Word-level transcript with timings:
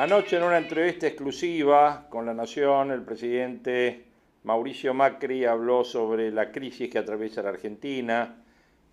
Anoche 0.00 0.38
en 0.38 0.44
una 0.44 0.56
entrevista 0.56 1.06
exclusiva 1.06 2.06
con 2.08 2.24
La 2.24 2.32
Nación, 2.32 2.90
el 2.90 3.02
presidente 3.02 4.06
Mauricio 4.44 4.94
Macri 4.94 5.44
habló 5.44 5.84
sobre 5.84 6.30
la 6.30 6.52
crisis 6.52 6.88
que 6.88 6.96
atraviesa 6.96 7.42
la 7.42 7.50
Argentina 7.50 8.42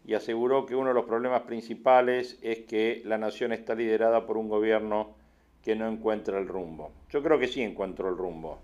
y 0.06 0.16
aseguró 0.16 0.66
que 0.66 0.76
uno 0.76 0.90
de 0.90 0.96
los 0.96 1.06
problemas 1.06 1.44
principales 1.44 2.38
es 2.42 2.66
que 2.66 3.04
la 3.06 3.18
nación 3.18 3.54
está 3.54 3.74
liderada 3.74 4.26
por 4.26 4.36
un 4.36 4.49
gobierno 4.49 5.16
que 5.64 5.77
no 5.77 5.88
encuentra 5.88 6.40
el 6.40 6.49
rumbo. 6.49 6.91
Yo 7.10 7.24
creo 7.24 7.40
que 7.40 7.48
sí 7.48 7.62
encuentro 7.62 8.10
el 8.10 8.18
rumbo. 8.18 8.60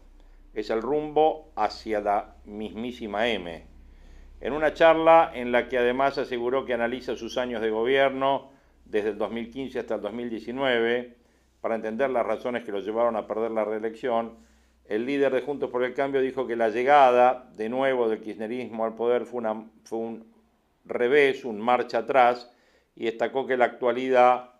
Es 0.53 0.69
el 0.69 0.81
rumbo 0.81 1.53
hacia 1.55 2.01
la 2.01 2.35
mismísima 2.43 3.29
M. 3.29 3.63
En 4.41 4.51
una 4.51 4.73
charla 4.73 5.31
en 5.33 5.53
la 5.53 5.69
que 5.69 5.77
además 5.77 6.17
aseguró 6.17 6.65
que 6.65 6.73
analiza 6.73 7.15
sus 7.15 7.37
años 7.37 7.61
de 7.61 7.69
gobierno 7.69 8.51
desde 8.83 9.11
el 9.11 9.17
2015 9.17 9.79
hasta 9.79 9.95
el 9.95 10.01
2019, 10.01 11.22
para 11.63 11.75
entender 11.75 12.09
las 12.09 12.25
razones 12.25 12.65
que 12.65 12.73
lo 12.73 12.81
llevaron 12.81 13.15
a 13.15 13.25
perder 13.25 13.51
la 13.51 13.63
reelección, 13.63 14.35
el 14.83 15.05
líder 15.05 15.31
de 15.31 15.39
Juntos 15.39 15.69
por 15.69 15.81
el 15.85 15.93
Cambio 15.93 16.19
dijo 16.19 16.45
que 16.45 16.57
la 16.57 16.67
llegada 16.67 17.49
de 17.55 17.69
nuevo 17.69 18.09
del 18.09 18.19
kirchnerismo 18.19 18.83
al 18.83 18.95
poder 18.95 19.25
fue, 19.25 19.39
un 19.91 20.25
revés, 20.83 21.45
un 21.45 21.61
marcha 21.61 21.99
atrás, 21.99 22.51
y 22.97 23.05
destacó 23.05 23.47
que 23.47 23.55
la 23.55 23.63
actualidad, 23.63 24.55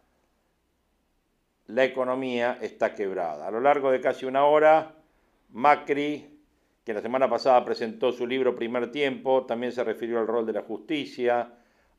la 1.67 1.83
economía 1.83 2.57
está 2.61 2.95
quebrada. 2.95 3.47
A 3.47 3.51
lo 3.51 3.59
largo 3.59 3.91
de 3.91 3.99
casi 3.99 4.25
una 4.25 4.45
hora, 4.45 4.95
Macri, 5.49 6.39
que 6.85 6.93
la 6.93 7.01
semana 7.01 7.29
pasada 7.29 7.65
presentó 7.65 8.13
su 8.13 8.25
libro 8.25 8.55
Primer 8.55 8.93
Tiempo, 8.93 9.45
también 9.45 9.73
se 9.73 9.83
refirió 9.83 10.19
al 10.19 10.27
rol 10.27 10.45
de 10.45 10.53
la 10.53 10.61
justicia, 10.61 11.51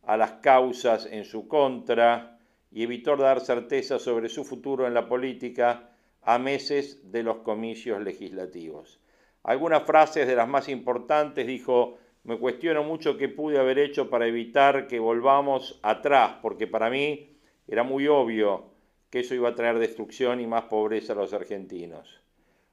a 0.03 0.17
las 0.17 0.33
causas 0.41 1.05
en 1.05 1.27
su 1.27 1.47
contra, 1.47 2.34
y 2.75 2.83
evitó 2.83 3.17
dar 3.17 3.41
certeza 3.41 4.01
sobre 4.01 4.29
su 4.29 4.45
futuro 4.45 4.89
en 4.89 4.95
la 4.95 5.09
política 5.09 5.91
a 6.23 6.39
meses 6.41 7.13
de 7.13 7.23
los 7.23 7.37
comicios 7.39 8.03
legislativos. 8.03 9.01
Algunas 9.45 9.85
frases 9.85 10.27
de 10.27 10.35
las 10.35 10.49
más 10.49 10.69
importantes 10.69 11.47
dijo, 11.47 11.99
me 12.25 12.37
cuestiono 12.37 12.83
mucho 12.83 13.17
qué 13.17 13.29
pude 13.29 13.61
haber 13.61 13.79
hecho 13.79 14.11
para 14.11 14.27
evitar 14.27 14.89
que 14.89 14.99
volvamos 14.99 15.79
atrás, 15.85 16.39
porque 16.43 16.67
para 16.67 16.91
mí 16.91 17.39
era 17.69 17.85
muy 17.85 18.09
obvio 18.09 18.73
que 19.09 19.21
eso 19.21 19.37
iba 19.37 19.51
a 19.51 19.55
traer 19.55 19.79
destrucción 19.79 20.41
y 20.41 20.47
más 20.49 20.65
pobreza 20.65 21.13
a 21.13 21.17
los 21.17 21.33
argentinos. 21.33 22.23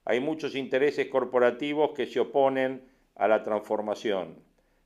Hay 0.03 0.19
muchos 0.19 0.56
intereses 0.56 1.09
corporativos 1.09 1.91
que 1.91 2.07
se 2.07 2.19
oponen 2.19 2.90
a 3.13 3.28
la 3.28 3.44
transformación. 3.44 4.40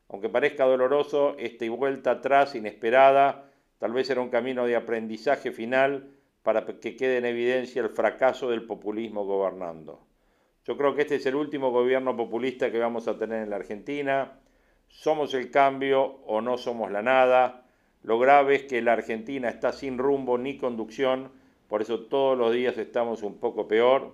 Aunque 0.09 0.27
parezca 0.27 0.65
doloroso, 0.65 1.37
esta 1.39 1.69
vuelta 1.69 2.11
atrás 2.11 2.53
inesperada 2.53 3.44
Tal 3.77 3.91
vez 3.91 4.09
era 4.09 4.21
un 4.21 4.29
camino 4.29 4.65
de 4.65 4.75
aprendizaje 4.75 5.51
final 5.51 6.11
para 6.43 6.65
que 6.65 6.95
quede 6.95 7.17
en 7.17 7.25
evidencia 7.25 7.81
el 7.81 7.89
fracaso 7.89 8.49
del 8.49 8.65
populismo 8.65 9.25
gobernando. 9.25 10.05
Yo 10.65 10.77
creo 10.77 10.95
que 10.95 11.01
este 11.01 11.15
es 11.15 11.25
el 11.25 11.35
último 11.35 11.71
gobierno 11.71 12.15
populista 12.15 12.71
que 12.71 12.79
vamos 12.79 13.07
a 13.07 13.17
tener 13.17 13.43
en 13.43 13.49
la 13.49 13.57
Argentina. 13.57 14.39
Somos 14.87 15.33
el 15.33 15.51
cambio 15.51 16.03
o 16.25 16.41
no 16.41 16.57
somos 16.57 16.91
la 16.91 17.01
nada. 17.01 17.65
Lo 18.01 18.19
grave 18.19 18.55
es 18.55 18.63
que 18.63 18.81
la 18.81 18.93
Argentina 18.93 19.49
está 19.49 19.71
sin 19.71 19.97
rumbo 19.97 20.37
ni 20.37 20.57
conducción, 20.57 21.31
por 21.67 21.81
eso 21.81 22.01
todos 22.01 22.37
los 22.37 22.53
días 22.53 22.77
estamos 22.77 23.23
un 23.23 23.39
poco 23.39 23.67
peor. 23.67 24.11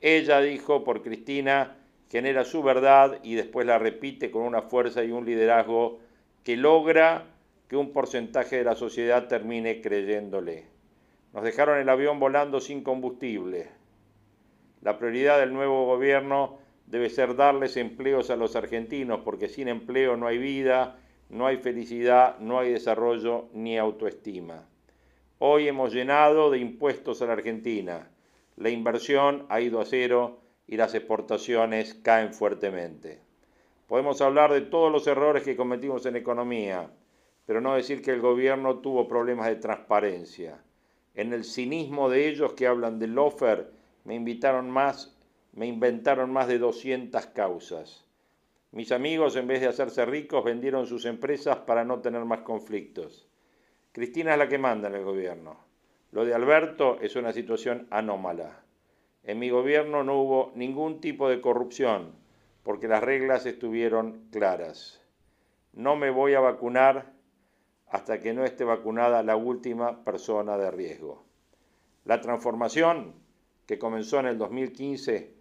Ella 0.00 0.40
dijo 0.40 0.84
por 0.84 1.02
Cristina, 1.02 1.76
genera 2.08 2.44
su 2.44 2.62
verdad 2.62 3.18
y 3.22 3.34
después 3.34 3.66
la 3.66 3.78
repite 3.78 4.30
con 4.30 4.42
una 4.42 4.62
fuerza 4.62 5.02
y 5.02 5.10
un 5.10 5.26
liderazgo 5.26 5.98
que 6.44 6.56
logra 6.56 7.26
que 7.70 7.76
un 7.76 7.92
porcentaje 7.92 8.56
de 8.56 8.64
la 8.64 8.74
sociedad 8.74 9.28
termine 9.28 9.80
creyéndole. 9.80 10.66
Nos 11.32 11.44
dejaron 11.44 11.78
el 11.78 11.88
avión 11.88 12.18
volando 12.18 12.60
sin 12.60 12.82
combustible. 12.82 13.68
La 14.82 14.98
prioridad 14.98 15.38
del 15.38 15.52
nuevo 15.52 15.86
gobierno 15.86 16.58
debe 16.86 17.08
ser 17.10 17.36
darles 17.36 17.76
empleos 17.76 18.28
a 18.30 18.34
los 18.34 18.56
argentinos, 18.56 19.20
porque 19.24 19.48
sin 19.48 19.68
empleo 19.68 20.16
no 20.16 20.26
hay 20.26 20.38
vida, 20.38 20.98
no 21.28 21.46
hay 21.46 21.58
felicidad, 21.58 22.40
no 22.40 22.58
hay 22.58 22.72
desarrollo 22.72 23.46
ni 23.52 23.78
autoestima. 23.78 24.66
Hoy 25.38 25.68
hemos 25.68 25.94
llenado 25.94 26.50
de 26.50 26.58
impuestos 26.58 27.22
a 27.22 27.26
la 27.26 27.34
Argentina. 27.34 28.10
La 28.56 28.70
inversión 28.70 29.46
ha 29.48 29.60
ido 29.60 29.80
a 29.80 29.84
cero 29.84 30.40
y 30.66 30.76
las 30.76 30.96
exportaciones 30.96 31.94
caen 31.94 32.34
fuertemente. 32.34 33.20
Podemos 33.86 34.20
hablar 34.20 34.52
de 34.52 34.62
todos 34.62 34.90
los 34.90 35.06
errores 35.06 35.44
que 35.44 35.54
cometimos 35.54 36.04
en 36.06 36.16
economía, 36.16 36.90
pero 37.50 37.60
no 37.60 37.74
decir 37.74 38.00
que 38.00 38.12
el 38.12 38.20
gobierno 38.20 38.78
tuvo 38.78 39.08
problemas 39.08 39.48
de 39.48 39.56
transparencia. 39.56 40.62
En 41.16 41.32
el 41.32 41.42
cinismo 41.42 42.08
de 42.08 42.28
ellos 42.28 42.52
que 42.52 42.68
hablan 42.68 43.00
del 43.00 43.16
lofer, 43.16 43.72
me 44.04 44.14
invitaron 44.14 44.70
más, 44.70 45.18
me 45.52 45.66
inventaron 45.66 46.32
más 46.32 46.46
de 46.46 46.60
200 46.60 47.26
causas. 47.26 48.06
Mis 48.70 48.92
amigos, 48.92 49.34
en 49.34 49.48
vez 49.48 49.60
de 49.60 49.66
hacerse 49.66 50.06
ricos, 50.06 50.44
vendieron 50.44 50.86
sus 50.86 51.06
empresas 51.06 51.56
para 51.56 51.84
no 51.84 51.98
tener 51.98 52.24
más 52.24 52.42
conflictos. 52.42 53.28
Cristina 53.90 54.30
es 54.34 54.38
la 54.38 54.48
que 54.48 54.58
manda 54.58 54.86
en 54.86 54.94
el 54.94 55.02
gobierno. 55.02 55.56
Lo 56.12 56.24
de 56.24 56.34
Alberto 56.34 56.98
es 57.00 57.16
una 57.16 57.32
situación 57.32 57.88
anómala. 57.90 58.62
En 59.24 59.40
mi 59.40 59.50
gobierno 59.50 60.04
no 60.04 60.22
hubo 60.22 60.52
ningún 60.54 61.00
tipo 61.00 61.28
de 61.28 61.40
corrupción, 61.40 62.12
porque 62.62 62.86
las 62.86 63.02
reglas 63.02 63.44
estuvieron 63.44 64.28
claras. 64.30 65.04
No 65.72 65.96
me 65.96 66.10
voy 66.10 66.34
a 66.34 66.40
vacunar 66.40 67.18
hasta 67.90 68.20
que 68.20 68.32
no 68.32 68.44
esté 68.44 68.64
vacunada 68.64 69.22
la 69.22 69.36
última 69.36 70.04
persona 70.04 70.56
de 70.56 70.70
riesgo. 70.70 71.24
La 72.04 72.20
transformación 72.20 73.14
que 73.66 73.78
comenzó 73.78 74.20
en 74.20 74.26
el 74.26 74.38
2015 74.38 75.34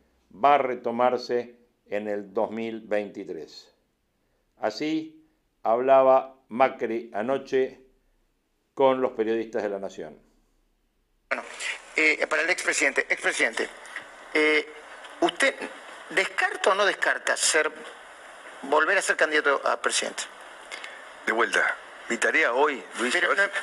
va 0.43 0.55
a 0.55 0.57
retomarse 0.57 1.55
en 1.85 2.07
el 2.07 2.33
2023. 2.33 3.75
Así 4.57 5.25
hablaba 5.63 6.35
Macri 6.49 7.11
anoche 7.13 7.81
con 8.73 9.01
los 9.01 9.11
periodistas 9.11 9.63
de 9.63 9.69
la 9.69 9.79
Nación. 9.79 10.19
Bueno, 11.29 11.43
eh, 11.95 12.25
para 12.27 12.41
el 12.41 12.49
expresidente, 12.49 13.01
expresidente, 13.01 13.69
eh, 14.33 14.65
¿usted 15.21 15.55
descarta 16.09 16.71
o 16.71 16.75
no 16.75 16.85
descarta 16.85 17.37
ser, 17.37 17.71
volver 18.63 18.97
a 18.97 19.01
ser 19.01 19.15
candidato 19.15 19.61
a 19.67 19.79
presidente? 19.81 20.23
De 21.25 21.31
vuelta, 21.31 21.75
mi 22.09 22.17
tarea 22.17 22.53
hoy, 22.53 22.83
Luis. 22.99 23.15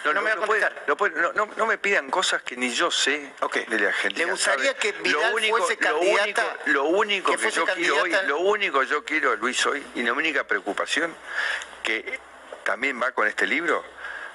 no, 0.05 0.23
me 0.23 1.51
no, 1.57 1.67
me 1.67 1.79
pidan 1.79 2.09
cosas 2.11 2.43
que 2.43 2.57
ni 2.57 2.71
yo 2.71 2.91
sé 2.91 3.33
de 3.69 3.79
la 3.79 3.89
Argentina. 3.89 4.27
¿Le 4.27 4.33
gustaría 4.33 4.75
que 4.75 4.93
Vidal 4.93 5.31
lo 5.31 5.37
único, 5.37 5.59
fuese 5.59 5.77
candidata? 5.77 6.57
Lo 6.67 6.85
único 6.85 7.37
que, 7.37 7.51
yo 7.51 7.67
quiero 7.67 8.03
hoy, 8.03 8.15
lo 8.27 8.39
único 8.39 8.81
que 8.81 8.87
yo 8.87 9.05
quiero, 9.05 9.35
Luis, 9.37 9.67
hoy, 9.67 9.85
y 9.97 10.03
la 10.03 10.13
única 10.13 10.45
preocupación 10.45 11.15
que 11.83 12.19
también 12.65 13.01
va 13.03 13.13
con 13.13 13.27
este 13.27 13.47
libro 13.47 13.85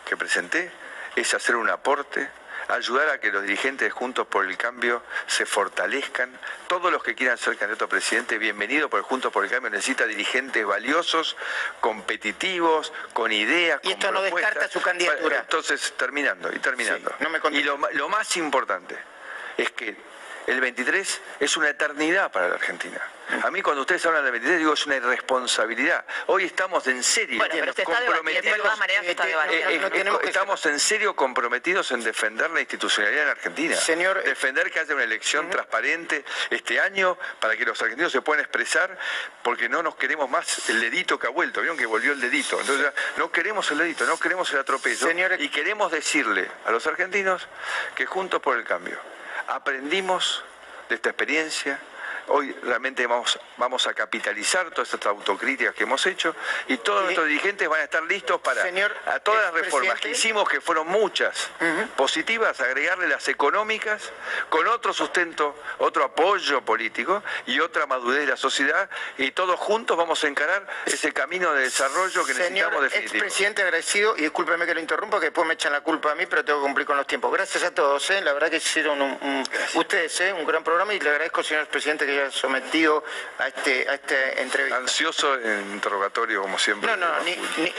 que 0.05 0.17
presenté, 0.17 0.71
es 1.15 1.33
hacer 1.33 1.55
un 1.55 1.69
aporte 1.69 2.29
ayudar 2.71 3.09
a 3.09 3.19
que 3.19 3.31
los 3.31 3.41
dirigentes 3.43 3.87
de 3.87 3.91
Juntos 3.91 4.27
por 4.27 4.45
el 4.45 4.57
Cambio 4.57 5.03
se 5.27 5.45
fortalezcan. 5.45 6.31
Todos 6.67 6.91
los 6.91 7.03
que 7.03 7.15
quieran 7.15 7.37
ser 7.37 7.57
candidato 7.57 7.85
a 7.85 7.89
presidente, 7.89 8.37
bienvenido, 8.37 8.89
porque 8.89 9.07
Juntos 9.07 9.31
por 9.31 9.43
el 9.43 9.51
Cambio 9.51 9.69
necesita 9.69 10.05
dirigentes 10.05 10.65
valiosos, 10.65 11.35
competitivos, 11.79 12.93
con 13.13 13.31
ideas. 13.31 13.81
Y 13.83 13.91
esto 13.91 14.11
no 14.11 14.21
descarta 14.21 14.67
su 14.69 14.81
candidatura. 14.81 15.39
Entonces, 15.39 15.93
terminando 15.97 16.51
y 16.53 16.59
terminando. 16.59 17.13
y 17.51 17.63
lo, 17.63 17.77
lo 17.93 18.09
más 18.09 18.37
importante 18.37 18.97
es 19.57 19.71
que 19.71 20.10
el 20.47 20.61
23 20.61 21.21
es 21.39 21.57
una 21.57 21.69
eternidad 21.69 22.31
para 22.31 22.47
la 22.49 22.55
Argentina. 22.55 23.01
A 23.43 23.51
mí 23.51 23.61
cuando 23.61 23.81
ustedes 23.81 24.05
hablan 24.05 24.23
del 24.23 24.33
23 24.33 24.59
digo 24.59 24.73
es 24.73 24.85
una 24.85 24.97
irresponsabilidad. 24.97 26.05
Hoy 26.27 26.45
estamos 26.45 26.85
en 26.87 27.01
serio 27.01 27.41
comprometidos. 27.85 28.79
estamos 30.23 30.65
en 30.65 30.79
serio 30.79 31.15
comprometidos 31.15 31.91
en 31.91 32.03
defender 32.03 32.51
la 32.51 32.59
institucionalidad 32.59 33.23
en 33.23 33.29
Argentina. 33.29 33.75
Señor, 33.75 34.17
eh, 34.17 34.29
defender 34.29 34.69
que 34.69 34.79
haya 34.79 34.93
una 34.93 35.03
elección 35.03 35.49
transparente 35.49 36.25
este 36.49 36.79
año 36.79 37.17
para 37.39 37.55
que 37.55 37.63
los 37.63 37.81
argentinos 37.81 38.11
se 38.11 38.21
puedan 38.21 38.41
expresar, 38.41 38.97
porque 39.43 39.69
no 39.69 39.81
nos 39.81 39.95
queremos 39.95 40.29
más 40.29 40.69
el 40.69 40.81
dedito 40.81 41.17
que 41.17 41.27
ha 41.27 41.31
vuelto. 41.31 41.61
Vieron 41.61 41.77
que 41.77 41.85
volvió 41.85 42.11
el 42.11 42.19
dedito. 42.19 42.59
Entonces 42.59 42.91
no 43.17 43.31
queremos 43.31 43.69
el 43.71 43.77
dedito, 43.77 44.05
no 44.05 44.17
queremos 44.17 44.51
el 44.51 44.59
atropello. 44.59 45.09
y 45.39 45.49
queremos 45.49 45.91
decirle 45.91 46.49
a 46.65 46.71
los 46.71 46.85
argentinos 46.85 47.47
que 47.95 48.05
juntos 48.05 48.41
por 48.41 48.57
el 48.57 48.65
cambio 48.65 49.10
aprendimos 49.51 50.43
de 50.87 50.95
esta 50.95 51.09
experiencia, 51.09 51.79
Hoy 52.33 52.55
realmente 52.63 53.05
vamos, 53.07 53.37
vamos 53.57 53.87
a 53.87 53.93
capitalizar 53.93 54.69
todas 54.71 54.93
estas 54.93 55.07
autocríticas 55.07 55.75
que 55.75 55.83
hemos 55.83 56.05
hecho 56.05 56.33
y 56.67 56.77
todos 56.77 57.03
nuestros 57.03 57.27
dirigentes 57.27 57.67
van 57.67 57.81
a 57.81 57.83
estar 57.83 58.03
listos 58.03 58.39
para 58.39 58.63
a 59.05 59.19
todas 59.19 59.43
las 59.43 59.53
reformas 59.53 59.99
que 59.99 60.11
hicimos, 60.11 60.47
que 60.47 60.61
fueron 60.61 60.87
muchas, 60.87 61.49
positivas, 61.97 62.59
agregarle 62.61 63.09
las 63.09 63.27
económicas, 63.27 64.11
con 64.49 64.65
otro 64.67 64.93
sustento, 64.93 65.55
otro 65.79 66.05
apoyo 66.05 66.61
político 66.61 67.21
y 67.47 67.59
otra 67.59 67.85
madurez 67.85 68.21
de 68.21 68.27
la 68.27 68.37
sociedad 68.37 68.89
y 69.17 69.31
todos 69.31 69.59
juntos 69.59 69.97
vamos 69.97 70.23
a 70.23 70.27
encarar 70.27 70.65
ese 70.85 71.11
camino 71.11 71.53
de 71.53 71.63
desarrollo 71.63 72.25
que 72.25 72.33
necesitamos 72.33 72.83
definitivo. 72.83 73.19
presidente 73.19 73.61
agradecido, 73.61 74.15
y 74.17 74.21
discúlpeme 74.21 74.65
que 74.65 74.73
lo 74.73 74.79
interrumpa, 74.79 75.19
que 75.19 75.25
después 75.27 75.45
me 75.45 75.55
echan 75.55 75.73
la 75.73 75.81
culpa 75.81 76.11
a 76.11 76.15
mí, 76.15 76.25
pero 76.27 76.45
tengo 76.45 76.59
que 76.59 76.65
cumplir 76.65 76.87
con 76.87 76.95
los 76.95 77.07
tiempos. 77.07 77.31
Gracias 77.33 77.63
a 77.63 77.71
todos, 77.71 78.09
¿eh? 78.11 78.21
la 78.21 78.31
verdad 78.31 78.49
que 78.49 78.57
hicieron 78.57 79.01
un, 79.01 79.43
ustedes 79.73 80.21
¿eh? 80.21 80.33
un 80.33 80.45
gran 80.45 80.63
programa 80.63 80.93
y 80.93 80.99
le 80.99 81.09
agradezco, 81.09 81.43
señor 81.43 81.67
presidente, 81.67 82.05
que 82.05 82.20
sometido 82.29 83.03
a 83.39 83.47
este, 83.47 83.89
a 83.89 83.95
este 83.95 84.41
entrevista. 84.41 84.77
Ansioso 84.77 85.39
en 85.39 85.71
interrogatorio, 85.71 86.41
como 86.41 86.59
siempre. 86.59 86.89
No, 86.89 86.97
no, 86.97 87.07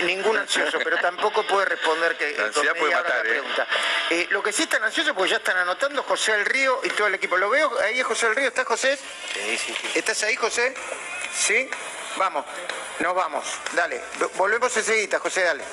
ningún 0.04 0.36
ansioso, 0.38 0.78
pero 0.82 0.96
tampoco 0.98 1.42
puede 1.44 1.66
responder 1.66 2.16
que 2.16 2.36
la 2.36 2.46
ansiedad 2.46 2.74
puede 2.76 2.94
matar, 2.94 3.26
¿eh? 3.26 3.42
¿eh? 4.10 4.26
lo 4.30 4.42
que 4.42 4.52
sí 4.52 4.62
están 4.62 4.82
ansiosos, 4.82 5.14
porque 5.14 5.30
ya 5.30 5.36
están 5.36 5.58
anotando 5.58 6.02
José 6.02 6.34
El 6.34 6.44
Río 6.46 6.80
y 6.82 6.88
todo 6.90 7.06
el 7.06 7.14
equipo. 7.14 7.36
¿Lo 7.36 7.50
veo? 7.50 7.70
Ahí 7.80 8.00
es 8.00 8.06
José 8.06 8.26
El 8.26 8.36
Río, 8.36 8.48
¿estás 8.48 8.66
José? 8.66 8.96
Sí, 8.96 9.58
sí, 9.58 9.74
sí. 9.80 9.98
¿Estás 9.98 10.22
ahí, 10.22 10.36
José? 10.36 10.74
¿Sí? 11.32 11.68
Vamos, 12.16 12.44
nos 13.00 13.14
vamos. 13.14 13.44
Dale, 13.74 14.00
volvemos 14.36 14.76
enseguida, 14.76 15.18
José, 15.18 15.42
dale. 15.42 15.64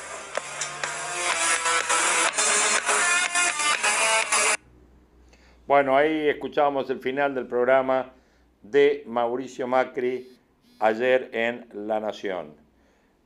Bueno, 5.69 5.95
ahí 5.95 6.29
escuchábamos 6.29 6.89
el 6.89 6.99
final 6.99 7.35
del 7.35 7.45
programa 7.45 8.11
de 8.61 9.03
Mauricio 9.05 9.67
Macri 9.67 10.37
ayer 10.79 11.29
en 11.33 11.67
La 11.73 11.99
Nación. 11.99 12.55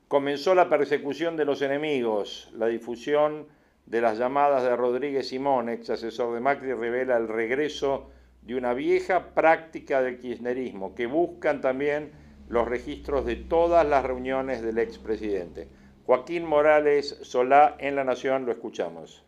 Comenzó 0.08 0.54
la 0.54 0.70
persecución 0.70 1.38
de 1.38 1.46
los 1.46 1.62
enemigos, 1.62 2.50
la 2.54 2.68
difusión 2.68 3.48
de 3.86 4.02
las 4.02 4.18
llamadas 4.18 4.64
de 4.64 4.76
Rodríguez 4.76 5.28
Simón, 5.28 5.70
ex 5.70 5.90
asesor 5.90 6.34
de 6.34 6.40
Macri, 6.40 6.74
revela 6.74 7.18
el 7.18 7.28
regreso 7.28 8.10
de 8.42 8.56
una 8.56 8.74
vieja 8.74 9.34
práctica 9.34 10.02
del 10.02 10.20
kirchnerismo, 10.20 10.96
que 10.96 11.08
buscan 11.08 11.62
también 11.62 12.12
los 12.50 12.68
registros 12.68 13.26
de 13.26 13.36
todas 13.36 13.86
las 13.86 14.04
reuniones 14.04 14.62
del 14.62 14.78
expresidente. 14.78 15.68
Joaquín 16.06 16.46
Morales 16.46 17.18
Solá 17.22 17.76
en 17.80 17.96
La 17.96 18.04
Nación, 18.04 18.46
lo 18.46 18.52
escuchamos. 18.52 19.24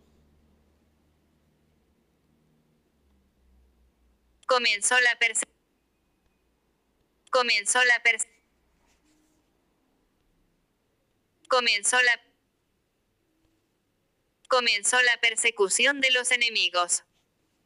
Comenzó 4.46 4.96
la 4.96 5.18
persecución 5.18 5.55
comenzó 7.36 7.84
la 7.84 8.02
comenzó 11.50 12.02
la 12.02 12.22
comenzó 14.48 15.02
la 15.02 15.20
persecución 15.20 16.00
de 16.00 16.12
los 16.12 16.32
enemigos. 16.32 17.04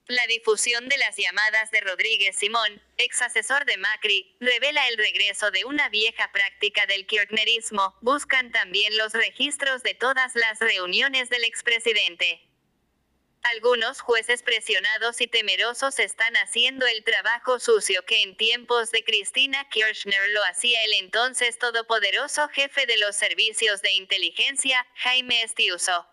La 0.08 0.26
difusión 0.26 0.90
de 0.90 0.98
las 0.98 1.18
llamadas 1.18 1.70
de 1.70 1.82
Rodríguez 1.82 2.36
Simón, 2.36 2.82
ex 2.98 3.22
asesor 3.22 3.66
de 3.66 3.78
Macri, 3.78 4.36
revela 4.40 4.88
el 4.88 4.98
regreso 4.98 5.52
de 5.52 5.66
una 5.66 5.88
vieja 5.90 6.32
práctica 6.32 6.88
del 6.88 7.06
kirchnerismo. 7.06 7.96
Buscan 8.02 8.52
también 8.52 8.98
los 8.98 9.14
registros 9.14 9.84
de 9.84 9.94
todas 9.94 10.34
las 10.34 10.58
reuniones 10.58 11.30
del 11.30 11.44
expresidente. 11.44 12.49
Algunos 13.44 14.02
jueces 14.02 14.44
presionados 14.44 15.22
y 15.22 15.28
temerosos 15.28 16.00
están 16.00 16.36
haciendo 16.36 16.86
el 16.86 17.04
trabajo 17.04 17.60
sucio 17.60 18.04
que 18.06 18.22
en 18.22 18.36
tiempos 18.36 18.92
de 18.92 19.04
Cristina 19.04 19.68
Kirchner 19.70 20.30
lo 20.32 20.44
hacía 20.44 20.84
el 20.84 20.94
entonces 20.94 21.58
todopoderoso 21.58 22.50
jefe 22.50 22.86
de 22.86 22.98
los 22.98 23.16
servicios 23.16 23.82
de 23.82 23.94
inteligencia, 23.94 24.86
Jaime 24.96 25.42
Estiuso. 25.42 26.06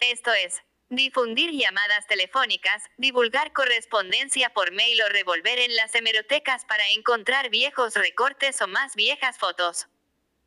Esto 0.00 0.32
es, 0.32 0.62
difundir 0.88 1.50
llamadas 1.52 2.06
telefónicas, 2.06 2.82
divulgar 2.96 3.52
correspondencia 3.52 4.50
por 4.50 4.72
mail 4.72 5.02
o 5.02 5.08
revolver 5.08 5.58
en 5.58 5.76
las 5.76 5.94
hemerotecas 5.94 6.64
para 6.64 6.88
encontrar 6.90 7.50
viejos 7.50 7.94
recortes 7.94 8.60
o 8.62 8.66
más 8.66 8.96
viejas 8.96 9.38
fotos. 9.38 9.86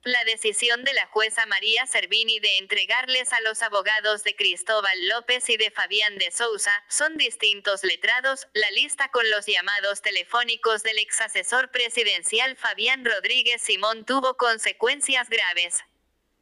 La 0.03 0.23
decisión 0.23 0.83
de 0.83 0.93
la 0.93 1.07
jueza 1.07 1.45
María 1.47 1.85
Servini 1.85 2.39
de 2.39 2.59
entregarles 2.59 3.33
a 3.33 3.41
los 3.41 3.61
abogados 3.61 4.23
de 4.23 4.35
Cristóbal 4.35 5.07
López 5.07 5.49
y 5.49 5.57
de 5.57 5.71
Fabián 5.71 6.17
de 6.17 6.31
Sousa, 6.31 6.71
son 6.87 7.17
distintos 7.17 7.83
letrados, 7.83 8.47
la 8.53 8.71
lista 8.71 9.09
con 9.09 9.29
los 9.29 9.45
llamados 9.47 10.01
telefónicos 10.01 10.83
del 10.83 10.99
ex 10.99 11.19
asesor 11.21 11.71
presidencial 11.71 12.55
Fabián 12.55 13.03
Rodríguez 13.03 13.61
Simón 13.61 14.05
tuvo 14.05 14.37
consecuencias 14.37 15.29
graves. 15.29 15.83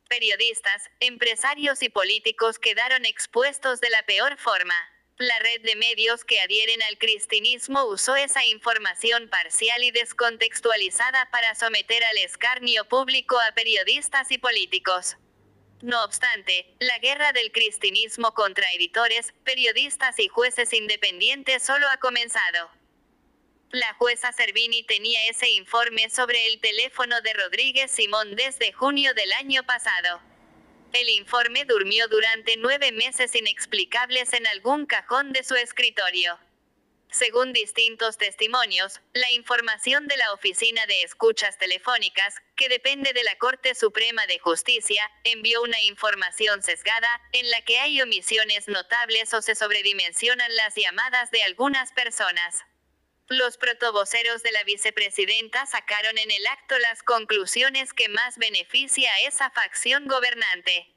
Periodistas, 0.09 0.89
empresarios 0.99 1.81
y 1.81 1.89
políticos 1.89 2.59
quedaron 2.59 3.05
expuestos 3.05 3.81
de 3.81 3.89
la 3.89 4.03
peor 4.03 4.37
forma. 4.37 4.75
La 5.17 5.39
red 5.39 5.61
de 5.61 5.77
medios 5.77 6.25
que 6.25 6.41
adhieren 6.41 6.81
al 6.83 6.97
cristinismo 6.97 7.85
usó 7.85 8.17
esa 8.17 8.43
información 8.43 9.29
parcial 9.29 9.81
y 9.81 9.91
descontextualizada 9.91 11.29
para 11.31 11.55
someter 11.55 12.03
al 12.03 12.17
escarnio 12.17 12.83
público 12.89 13.39
a 13.39 13.53
periodistas 13.53 14.29
y 14.31 14.37
políticos. 14.37 15.15
No 15.81 16.03
obstante, 16.03 16.75
la 16.79 16.99
guerra 16.99 17.31
del 17.31 17.53
cristinismo 17.53 18.33
contra 18.33 18.69
editores, 18.73 19.33
periodistas 19.45 20.19
y 20.19 20.27
jueces 20.27 20.73
independientes 20.73 21.63
solo 21.63 21.87
ha 21.87 21.97
comenzado. 21.97 22.69
La 23.69 23.93
jueza 23.93 24.33
Servini 24.33 24.83
tenía 24.83 25.29
ese 25.29 25.49
informe 25.51 26.09
sobre 26.09 26.45
el 26.47 26.59
teléfono 26.59 27.21
de 27.21 27.31
Rodríguez 27.31 27.89
Simón 27.89 28.35
desde 28.35 28.73
junio 28.73 29.13
del 29.13 29.31
año 29.31 29.63
pasado. 29.63 30.19
El 30.95 31.09
informe 31.09 31.65
durmió 31.65 32.07
durante 32.07 32.55
nueve 32.55 32.93
meses 32.93 33.35
inexplicables 33.35 34.31
en 34.31 34.47
algún 34.47 34.85
cajón 34.85 35.33
de 35.33 35.43
su 35.43 35.53
escritorio. 35.55 36.39
Según 37.11 37.51
distintos 37.51 38.17
testimonios, 38.17 39.01
la 39.11 39.29
información 39.31 40.07
de 40.07 40.15
la 40.15 40.31
Oficina 40.31 40.85
de 40.85 41.03
Escuchas 41.03 41.57
Telefónicas, 41.57 42.35
que 42.55 42.69
depende 42.69 43.11
de 43.11 43.25
la 43.25 43.37
Corte 43.37 43.75
Suprema 43.75 44.25
de 44.27 44.39
Justicia, 44.39 45.11
envió 45.25 45.63
una 45.63 45.81
información 45.81 46.63
sesgada, 46.63 47.09
en 47.33 47.49
la 47.51 47.59
que 47.63 47.77
hay 47.77 48.01
omisiones 48.01 48.69
notables 48.69 49.33
o 49.33 49.41
se 49.41 49.55
sobredimensionan 49.55 50.55
las 50.55 50.75
llamadas 50.75 51.29
de 51.29 51.43
algunas 51.43 51.91
personas. 51.91 52.63
Los 53.27 53.57
protovoceros 53.57 54.43
de 54.43 54.51
la 54.51 54.63
vicepresidenta 54.63 55.65
sacaron 55.65 56.15
en 56.19 56.29
el 56.29 56.45
acto 56.45 56.77
las 56.77 57.01
conclusiones 57.01 57.91
que 57.91 58.07
más 58.07 58.37
beneficia 58.37 59.11
a 59.13 59.21
esa 59.21 59.49
facción 59.49 60.07
gobernante. 60.07 60.93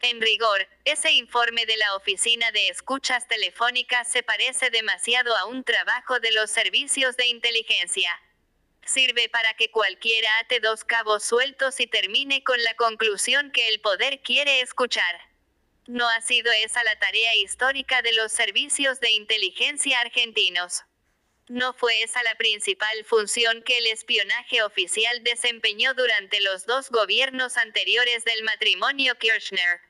En 0.00 0.20
rigor, 0.20 0.68
ese 0.84 1.10
informe 1.12 1.66
de 1.66 1.76
la 1.76 1.96
Oficina 1.96 2.52
de 2.52 2.68
Escuchas 2.68 3.26
Telefónicas 3.26 4.06
se 4.06 4.22
parece 4.22 4.70
demasiado 4.70 5.36
a 5.36 5.46
un 5.46 5.64
trabajo 5.64 6.20
de 6.20 6.30
los 6.30 6.48
servicios 6.48 7.16
de 7.16 7.26
inteligencia. 7.26 8.10
Sirve 8.84 9.28
para 9.28 9.54
que 9.54 9.72
cualquiera 9.72 10.28
ate 10.38 10.60
dos 10.60 10.84
cabos 10.84 11.24
sueltos 11.24 11.80
y 11.80 11.88
termine 11.88 12.44
con 12.44 12.62
la 12.62 12.74
conclusión 12.74 13.50
que 13.50 13.68
el 13.68 13.80
poder 13.80 14.20
quiere 14.20 14.60
escuchar. 14.60 15.20
No 15.86 16.08
ha 16.08 16.20
sido 16.20 16.52
esa 16.52 16.84
la 16.84 16.98
tarea 17.00 17.34
histórica 17.34 18.00
de 18.02 18.12
los 18.12 18.30
servicios 18.30 19.00
de 19.00 19.10
inteligencia 19.10 19.98
argentinos. 20.00 20.84
No 21.48 21.74
fue 21.74 22.02
esa 22.02 22.22
la 22.22 22.36
principal 22.36 23.04
función 23.04 23.62
que 23.62 23.76
el 23.76 23.86
espionaje 23.88 24.62
oficial 24.62 25.22
desempeñó 25.22 25.92
durante 25.92 26.40
los 26.40 26.64
dos 26.64 26.88
gobiernos 26.88 27.58
anteriores 27.58 28.24
del 28.24 28.42
matrimonio 28.44 29.18
Kirchner. 29.18 29.80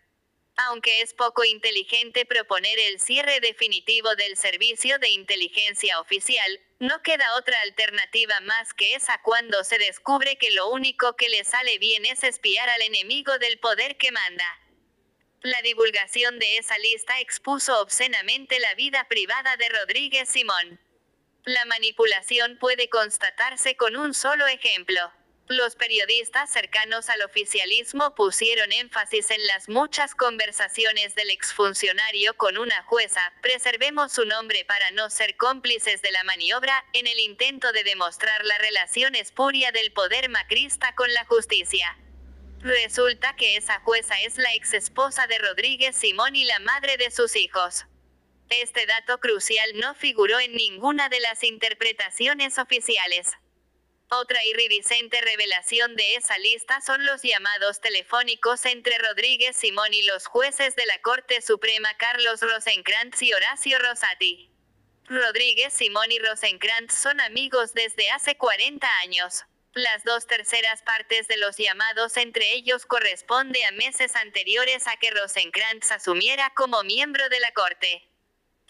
Aunque 0.57 1.01
es 1.01 1.15
poco 1.15 1.45
inteligente 1.45 2.27
proponer 2.27 2.79
el 2.79 2.99
cierre 2.99 3.39
definitivo 3.39 4.17
del 4.17 4.37
servicio 4.37 4.99
de 4.99 5.11
inteligencia 5.11 6.01
oficial, 6.01 6.61
no 6.81 7.03
queda 7.03 7.37
otra 7.37 7.61
alternativa 7.63 8.41
más 8.41 8.75
que 8.75 8.95
esa 8.95 9.21
cuando 9.23 9.63
se 9.63 9.79
descubre 9.79 10.37
que 10.39 10.51
lo 10.51 10.71
único 10.71 11.15
que 11.15 11.29
le 11.29 11.45
sale 11.45 11.79
bien 11.79 12.05
es 12.05 12.25
espiar 12.25 12.69
al 12.69 12.83
enemigo 12.83 13.39
del 13.39 13.59
poder 13.61 13.97
que 13.97 14.11
manda. 14.11 14.61
La 15.43 15.61
divulgación 15.63 16.39
de 16.41 16.59
esa 16.59 16.79
lista 16.79 17.21
expuso 17.21 17.81
obscenamente 17.81 18.59
la 18.59 18.75
vida 18.75 19.07
privada 19.09 19.57
de 19.57 19.69
Rodríguez 19.69 20.29
Simón. 20.29 20.81
La 21.47 21.67
manipulación 21.67 22.57
puede 22.59 22.89
constatarse 22.89 23.77
con 23.77 23.97
un 23.97 24.15
solo 24.15 24.47
ejemplo. 24.47 25.13
Los 25.47 25.77
periodistas 25.77 26.51
cercanos 26.51 27.11
al 27.11 27.21
oficialismo 27.21 28.15
pusieron 28.15 28.73
énfasis 28.73 29.31
en 29.31 29.47
las 29.47 29.69
muchas 29.69 30.15
conversaciones 30.15 31.15
del 31.15 31.29
exfuncionario 31.29 32.35
con 32.39 32.57
una 32.57 32.83
jueza, 32.85 33.21
preservemos 33.43 34.11
su 34.11 34.25
nombre 34.25 34.65
para 34.65 34.91
no 34.93 35.11
ser 35.11 35.37
cómplices 35.37 36.01
de 36.01 36.13
la 36.13 36.25
maniobra, 36.25 36.83
en 36.95 37.07
el 37.07 37.19
intento 37.19 37.73
de 37.73 37.85
demostrar 37.85 38.43
la 38.47 38.57
relación 38.57 39.15
espuria 39.15 39.71
del 39.71 39.93
poder 39.93 40.31
macrista 40.31 40.95
con 40.95 41.13
la 41.13 41.27
justicia. 41.27 41.99
Resulta 42.61 43.37
que 43.37 43.59
esa 43.59 43.81
jueza 43.81 44.19
es 44.23 44.39
la 44.39 44.55
ex 44.55 44.73
esposa 44.73 45.27
de 45.27 45.37
Rodríguez 45.37 45.95
Simón 45.95 46.37
y 46.37 46.47
la 46.47 46.59
madre 46.61 46.97
de 46.97 47.11
sus 47.11 47.37
hijos. 47.37 47.85
Este 48.51 48.87
dato 48.87 49.19
crucial 49.19 49.69
no 49.77 49.95
figuró 49.95 50.39
en 50.39 50.53
ninguna 50.53 51.09
de 51.09 51.21
las 51.21 51.43
interpretaciones 51.43 52.59
oficiales. 52.59 53.33
Otra 54.11 54.45
iridiscente 54.45 55.21
revelación 55.23 55.97
de 55.97 56.17
esa 56.17 56.39
lista 56.39 56.81
son 56.81 57.05
los 57.07 57.23
llamados 57.23 57.81
telefónicos 57.81 58.67
entre 58.67 58.99
Rodríguez 58.99 59.57
Simón 59.57 59.93
y 59.95 60.03
los 60.03 60.27
jueces 60.27 60.77
de 60.77 60.87
la 60.87 61.01
Corte 61.01 61.41
Suprema 61.41 61.89
Carlos 61.97 62.41
Rosenkrantz 62.43 63.23
y 63.23 63.33
Horacio 63.33 63.79
Rosati. 63.79 64.51
Rodríguez 65.07 65.73
Simón 65.73 66.13
y 66.13 66.19
Rosenkrantz 66.19 66.95
son 66.95 67.21
amigos 67.21 67.73
desde 67.73 68.11
hace 68.11 68.37
40 68.37 68.87
años. 68.99 69.45
Las 69.73 70.05
dos 70.05 70.27
terceras 70.27 70.83
partes 70.83 71.27
de 71.27 71.37
los 71.37 71.57
llamados 71.57 72.17
entre 72.17 72.53
ellos 72.53 72.87
corresponde 72.87 73.65
a 73.65 73.73
meses 73.73 74.15
anteriores 74.15 74.87
a 74.87 74.97
que 74.99 75.11
Rosenkrantz 75.11 75.91
asumiera 75.91 76.53
como 76.55 76.85
miembro 76.85 77.29
de 77.29 77.41
la 77.41 77.51
Corte. 77.53 78.09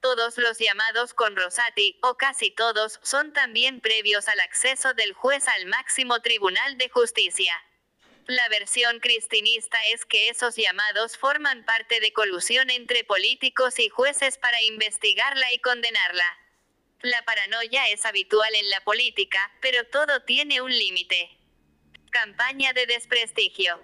Todos 0.04 0.36
los 0.36 0.58
llamados 0.58 1.14
con 1.14 1.34
Rosati, 1.34 1.98
o 2.02 2.18
casi 2.18 2.50
todos, 2.50 3.00
son 3.02 3.32
también 3.32 3.80
previos 3.80 4.28
al 4.28 4.38
acceso 4.40 4.92
del 4.92 5.14
juez 5.14 5.48
al 5.48 5.64
máximo 5.64 6.20
tribunal 6.20 6.76
de 6.76 6.90
justicia. 6.90 7.54
La 8.26 8.46
versión 8.50 9.00
cristinista 9.00 9.78
es 9.86 10.04
que 10.04 10.28
esos 10.28 10.56
llamados 10.56 11.16
forman 11.16 11.64
parte 11.64 12.00
de 12.00 12.12
colusión 12.12 12.68
entre 12.68 13.04
políticos 13.04 13.78
y 13.78 13.88
jueces 13.88 14.36
para 14.36 14.60
investigarla 14.60 15.50
y 15.54 15.58
condenarla. 15.60 16.38
La 17.00 17.24
paranoia 17.24 17.88
es 17.88 18.04
habitual 18.04 18.54
en 18.56 18.68
la 18.68 18.82
política, 18.82 19.50
pero 19.62 19.86
todo 19.86 20.22
tiene 20.24 20.60
un 20.60 20.70
límite. 20.70 21.30
Campaña 22.10 22.74
de 22.74 22.84
desprestigio. 22.84 23.80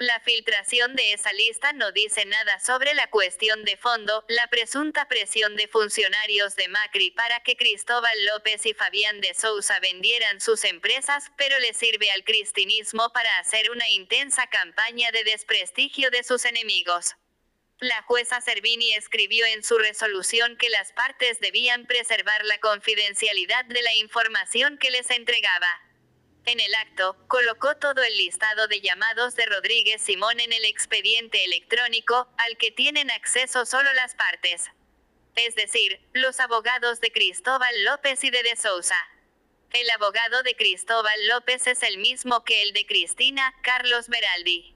La 0.00 0.18
filtración 0.20 0.96
de 0.96 1.12
esa 1.12 1.30
lista 1.34 1.74
no 1.74 1.92
dice 1.92 2.24
nada 2.24 2.58
sobre 2.58 2.94
la 2.94 3.10
cuestión 3.10 3.66
de 3.66 3.76
fondo, 3.76 4.24
la 4.28 4.46
presunta 4.46 5.06
presión 5.08 5.56
de 5.56 5.68
funcionarios 5.68 6.56
de 6.56 6.68
Macri 6.68 7.10
para 7.10 7.40
que 7.40 7.54
Cristóbal 7.54 8.24
López 8.24 8.64
y 8.64 8.72
Fabián 8.72 9.20
de 9.20 9.34
Sousa 9.34 9.78
vendieran 9.78 10.40
sus 10.40 10.64
empresas, 10.64 11.30
pero 11.36 11.58
le 11.58 11.74
sirve 11.74 12.10
al 12.12 12.24
cristinismo 12.24 13.12
para 13.12 13.40
hacer 13.40 13.70
una 13.70 13.90
intensa 13.90 14.46
campaña 14.46 15.10
de 15.12 15.22
desprestigio 15.24 16.10
de 16.10 16.24
sus 16.24 16.46
enemigos. 16.46 17.16
La 17.78 18.00
jueza 18.04 18.40
Servini 18.40 18.94
escribió 18.94 19.44
en 19.44 19.62
su 19.62 19.76
resolución 19.76 20.56
que 20.56 20.70
las 20.70 20.94
partes 20.94 21.40
debían 21.40 21.84
preservar 21.84 22.42
la 22.46 22.56
confidencialidad 22.56 23.66
de 23.66 23.82
la 23.82 23.92
información 23.96 24.78
que 24.78 24.90
les 24.90 25.10
entregaba. 25.10 25.89
En 26.46 26.58
el 26.58 26.74
acto, 26.74 27.16
colocó 27.28 27.76
todo 27.76 28.02
el 28.02 28.16
listado 28.16 28.66
de 28.66 28.80
llamados 28.80 29.36
de 29.36 29.46
Rodríguez 29.46 30.00
Simón 30.00 30.40
en 30.40 30.52
el 30.52 30.64
expediente 30.64 31.44
electrónico, 31.44 32.28
al 32.38 32.56
que 32.56 32.70
tienen 32.70 33.10
acceso 33.10 33.66
solo 33.66 33.92
las 33.92 34.14
partes. 34.14 34.70
Es 35.36 35.54
decir, 35.54 36.00
los 36.12 36.40
abogados 36.40 37.00
de 37.00 37.12
Cristóbal 37.12 37.84
López 37.84 38.24
y 38.24 38.30
de 38.30 38.42
De 38.42 38.56
Sousa. 38.56 38.96
El 39.72 39.88
abogado 39.90 40.42
de 40.42 40.56
Cristóbal 40.56 41.28
López 41.28 41.66
es 41.66 41.82
el 41.82 41.98
mismo 41.98 42.42
que 42.42 42.62
el 42.62 42.72
de 42.72 42.86
Cristina, 42.86 43.54
Carlos 43.62 44.08
Beraldi. 44.08 44.74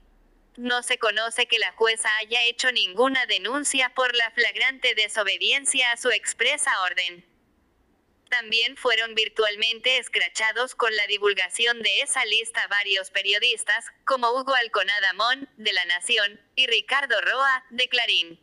No 0.55 0.83
se 0.83 0.97
conoce 0.97 1.47
que 1.47 1.59
la 1.59 1.73
jueza 1.73 2.15
haya 2.17 2.43
hecho 2.43 2.71
ninguna 2.71 3.25
denuncia 3.25 3.93
por 3.93 4.15
la 4.15 4.31
flagrante 4.31 4.95
desobediencia 4.95 5.91
a 5.91 5.97
su 5.97 6.11
expresa 6.11 6.71
orden 6.83 7.34
también 8.29 8.77
fueron 8.77 9.15
virtualmente 9.15 9.97
escrachados 9.97 10.75
con 10.75 10.95
la 10.95 11.07
divulgación 11.07 11.81
de 11.81 12.01
esa 12.01 12.25
lista 12.25 12.67
varios 12.67 13.11
periodistas, 13.11 13.85
como 14.05 14.31
Hugo 14.31 14.53
Alconada 14.55 15.13
Mon, 15.13 15.49
de 15.57 15.73
La 15.73 15.85
Nación, 15.85 16.39
y 16.55 16.67
Ricardo 16.67 17.19
Roa, 17.21 17.65
de 17.69 17.87
Clarín. 17.89 18.39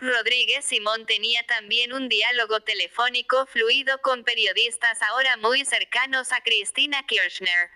Rodríguez 0.00 0.64
Simón 0.64 1.06
tenía 1.06 1.44
también 1.46 1.92
un 1.92 2.08
diálogo 2.08 2.60
telefónico 2.60 3.46
fluido 3.46 4.00
con 4.00 4.22
periodistas 4.22 5.02
ahora 5.02 5.36
muy 5.36 5.64
cercanos 5.64 6.32
a 6.32 6.40
Cristina 6.42 7.04
Kirchner. 7.06 7.70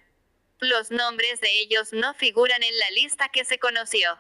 Los 0.61 0.93
nombres 0.93 1.41
de 1.41 1.59
ellos 1.59 1.93
no 1.93 2.15
figuran 2.15 2.63
en 2.63 2.79
la 2.79 2.91
lista 2.93 3.29
que 3.29 3.45
se 3.45 3.59
conoció. 3.59 4.17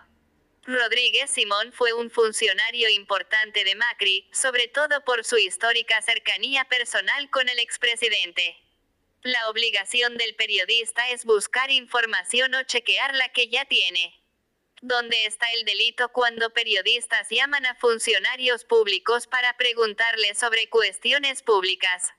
Rodríguez 0.64 1.28
Simón 1.28 1.72
fue 1.72 1.92
un 1.92 2.08
funcionario 2.08 2.88
importante 2.88 3.64
de 3.64 3.74
Macri, 3.74 4.28
sobre 4.32 4.68
todo 4.68 5.04
por 5.04 5.24
su 5.24 5.36
histórica 5.36 6.00
cercanía 6.02 6.64
personal 6.66 7.28
con 7.30 7.48
el 7.48 7.58
expresidente. 7.58 8.56
La 9.22 9.48
obligación 9.48 10.16
del 10.16 10.36
periodista 10.36 11.10
es 11.10 11.24
buscar 11.24 11.72
información 11.72 12.54
o 12.54 12.62
chequear 12.62 13.12
la 13.14 13.28
que 13.30 13.48
ya 13.48 13.64
tiene. 13.64 14.20
¿Dónde 14.80 15.26
está 15.26 15.50
el 15.52 15.64
delito 15.64 16.10
cuando 16.10 16.50
periodistas 16.50 17.28
llaman 17.28 17.66
a 17.66 17.74
funcionarios 17.74 18.64
públicos 18.64 19.26
para 19.26 19.56
preguntarles 19.56 20.38
sobre 20.38 20.68
cuestiones 20.68 21.42
públicas? 21.42 22.12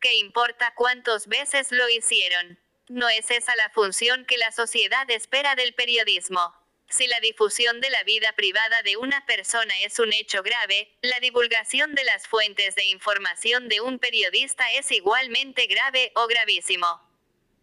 ¿Qué 0.00 0.14
importa 0.14 0.74
cuántas 0.76 1.26
veces 1.26 1.72
lo 1.72 1.88
hicieron? 1.88 2.60
No 2.88 3.08
es 3.08 3.30
esa 3.32 3.56
la 3.56 3.70
función 3.70 4.24
que 4.24 4.38
la 4.38 4.52
sociedad 4.52 5.08
espera 5.10 5.54
del 5.56 5.74
periodismo. 5.74 6.61
Si 6.92 7.06
la 7.06 7.20
difusión 7.20 7.80
de 7.80 7.88
la 7.88 8.02
vida 8.02 8.34
privada 8.34 8.82
de 8.82 8.98
una 8.98 9.24
persona 9.24 9.72
es 9.80 9.98
un 9.98 10.12
hecho 10.12 10.42
grave, 10.42 10.94
la 11.00 11.18
divulgación 11.20 11.94
de 11.94 12.04
las 12.04 12.28
fuentes 12.28 12.74
de 12.74 12.84
información 12.84 13.70
de 13.70 13.80
un 13.80 13.98
periodista 13.98 14.70
es 14.74 14.90
igualmente 14.90 15.66
grave 15.68 16.12
o 16.14 16.26
gravísimo. 16.26 16.86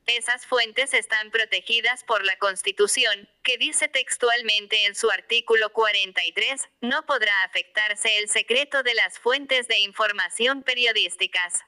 Esas 0.07 0.48
fuentes 0.48 0.95
están 0.95 1.29
protegidas 1.29 2.03
por 2.03 2.25
la 2.25 2.39
Constitución, 2.39 3.29
que 3.43 3.59
dice 3.59 3.88
textualmente 3.88 4.86
en 4.86 4.95
su 4.95 5.12
artículo 5.12 5.71
43, 5.74 6.67
no 6.81 7.05
podrá 7.05 7.43
afectarse 7.43 8.17
el 8.17 8.29
secreto 8.29 8.81
de 8.81 8.95
las 8.95 9.19
fuentes 9.19 9.67
de 9.67 9.77
información 9.77 10.63
periodísticas 10.63 11.65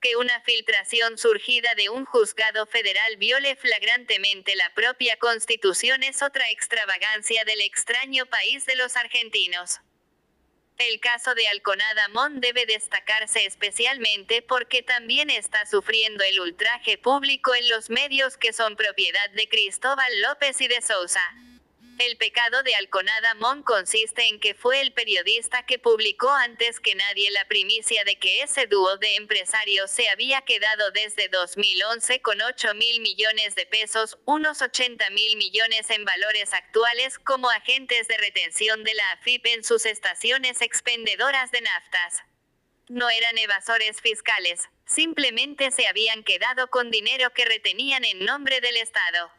que 0.00 0.16
una 0.16 0.40
filtración 0.42 1.18
surgida 1.18 1.74
de 1.74 1.88
un 1.88 2.04
juzgado 2.04 2.66
federal 2.66 3.16
viole 3.16 3.56
flagrantemente 3.56 4.56
la 4.56 4.72
propia 4.74 5.16
constitución 5.18 6.02
es 6.02 6.22
otra 6.22 6.50
extravagancia 6.50 7.44
del 7.44 7.60
extraño 7.60 8.26
país 8.26 8.66
de 8.66 8.76
los 8.76 8.96
argentinos. 8.96 9.80
El 10.78 11.00
caso 11.00 11.34
de 11.34 11.48
Alconada 11.48 12.08
Mon 12.08 12.40
debe 12.40 12.64
destacarse 12.64 13.44
especialmente 13.44 14.42
porque 14.42 14.82
también 14.82 15.28
está 15.28 15.66
sufriendo 15.66 16.22
el 16.22 16.38
ultraje 16.38 16.98
público 16.98 17.52
en 17.54 17.68
los 17.68 17.90
medios 17.90 18.36
que 18.36 18.52
son 18.52 18.76
propiedad 18.76 19.30
de 19.30 19.48
Cristóbal 19.48 20.20
López 20.22 20.60
y 20.60 20.68
de 20.68 20.80
Sousa. 20.80 21.22
El 21.98 22.16
pecado 22.16 22.62
de 22.62 22.76
Alconada 22.76 23.34
Mon 23.34 23.64
consiste 23.64 24.28
en 24.28 24.38
que 24.38 24.54
fue 24.54 24.80
el 24.80 24.92
periodista 24.92 25.66
que 25.66 25.80
publicó 25.80 26.30
antes 26.30 26.78
que 26.78 26.94
nadie 26.94 27.28
la 27.32 27.44
primicia 27.48 28.04
de 28.04 28.16
que 28.20 28.42
ese 28.42 28.68
dúo 28.68 28.98
de 28.98 29.16
empresarios 29.16 29.90
se 29.90 30.08
había 30.08 30.42
quedado 30.42 30.92
desde 30.92 31.28
2011 31.28 32.22
con 32.22 32.40
8 32.40 32.74
mil 32.74 33.00
millones 33.00 33.56
de 33.56 33.66
pesos, 33.66 34.16
unos 34.26 34.62
80 34.62 35.10
mil 35.10 35.36
millones 35.38 35.90
en 35.90 36.04
valores 36.04 36.54
actuales, 36.54 37.18
como 37.18 37.50
agentes 37.50 38.06
de 38.06 38.16
retención 38.16 38.84
de 38.84 38.94
la 38.94 39.10
AFIP 39.14 39.46
en 39.46 39.64
sus 39.64 39.84
estaciones 39.84 40.62
expendedoras 40.62 41.50
de 41.50 41.62
naftas. 41.62 42.22
No 42.88 43.10
eran 43.10 43.36
evasores 43.38 44.00
fiscales, 44.00 44.68
simplemente 44.86 45.72
se 45.72 45.88
habían 45.88 46.22
quedado 46.22 46.70
con 46.70 46.92
dinero 46.92 47.30
que 47.34 47.44
retenían 47.44 48.04
en 48.04 48.24
nombre 48.24 48.60
del 48.60 48.76
Estado. 48.76 49.32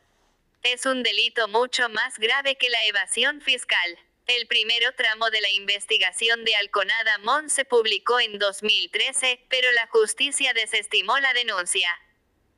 Es 0.63 0.85
un 0.85 1.03
delito 1.03 1.47
mucho 1.47 1.87
más 1.87 2.19
grave 2.19 2.57
que 2.57 2.69
la 2.69 2.85
evasión 2.85 3.39
fiscal. 3.39 3.97
El 4.27 4.45
primero 4.47 4.93
tramo 4.93 5.29
de 5.29 5.39
la 5.39 5.49
investigación 5.51 6.43
de 6.43 6.53
Alconada 6.57 7.17
Mon 7.19 7.49
se 7.49 7.63
publicó 7.63 8.19
en 8.19 8.37
2013, 8.39 9.45
pero 9.49 9.71
la 9.71 9.87
justicia 9.87 10.53
desestimó 10.53 11.17
la 11.19 11.31
denuncia. 11.31 11.89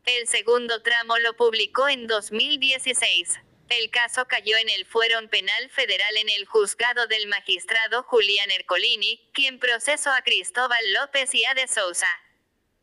El 0.05 0.27
segundo 0.27 0.81
tramo 0.81 1.20
lo 1.20 1.36
publicó 1.36 1.89
en 1.89 2.08
2016. 2.08 3.39
El 3.70 3.91
caso 3.91 4.25
cayó 4.27 4.58
en 4.58 4.70
el 4.70 4.88
fuero 4.88 5.20
penal 5.29 5.70
federal 5.70 6.17
en 6.17 6.29
el 6.29 6.48
juzgado 6.48 7.05
del 7.05 7.27
magistrado 7.27 8.01
Julián 8.03 8.50
Ercolini, 8.50 9.29
quien 9.31 9.60
procesó 9.60 10.10
a 10.10 10.24
Cristóbal 10.24 10.93
López 10.93 11.36
y 11.36 11.46
a 11.46 11.53
de 11.53 11.67
Sousa. 11.67 12.10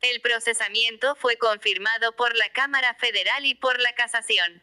El 0.00 0.20
procesamiento 0.20 1.16
fue 1.16 1.37
confirmado 1.38 2.14
por 2.14 2.37
la 2.37 2.50
Cámara 2.50 2.94
Federal 2.94 3.44
y 3.44 3.56
por 3.56 3.80
la 3.80 3.92
Casación. 3.96 4.62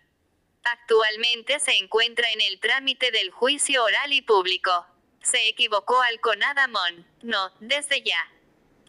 Actualmente 0.66 1.60
se 1.60 1.78
encuentra 1.78 2.28
en 2.32 2.42
el 2.42 2.60
trámite 2.60 3.12
del 3.12 3.30
juicio 3.30 3.84
oral 3.84 4.12
y 4.14 4.24
público. 4.24 4.88
Se 5.22 5.48
equivocó 5.48 6.02
Alconada 6.02 6.68
Mon. 6.68 7.08
No, 7.22 7.54
desde 7.60 8.02
ya. 8.02 8.32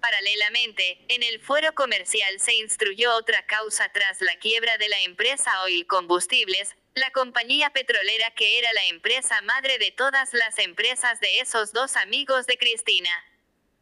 Paralelamente, 0.00 1.04
en 1.08 1.22
el 1.22 1.38
fuero 1.38 1.74
comercial 1.74 2.40
se 2.40 2.54
instruyó 2.54 3.14
otra 3.14 3.44
causa 3.44 3.90
tras 3.92 4.22
la 4.22 4.36
quiebra 4.36 4.78
de 4.78 4.88
la 4.88 5.00
empresa 5.02 5.62
Oil 5.64 5.86
Combustibles, 5.86 6.74
la 6.94 7.10
compañía 7.10 7.68
petrolera 7.70 8.30
que 8.30 8.58
era 8.58 8.72
la 8.72 8.86
empresa 8.86 9.42
madre 9.42 9.76
de 9.78 9.90
todas 9.90 10.32
las 10.32 10.58
empresas 10.58 11.20
de 11.20 11.40
esos 11.40 11.74
dos 11.74 11.96
amigos 11.96 12.46
de 12.46 12.56
Cristina. 12.56 13.10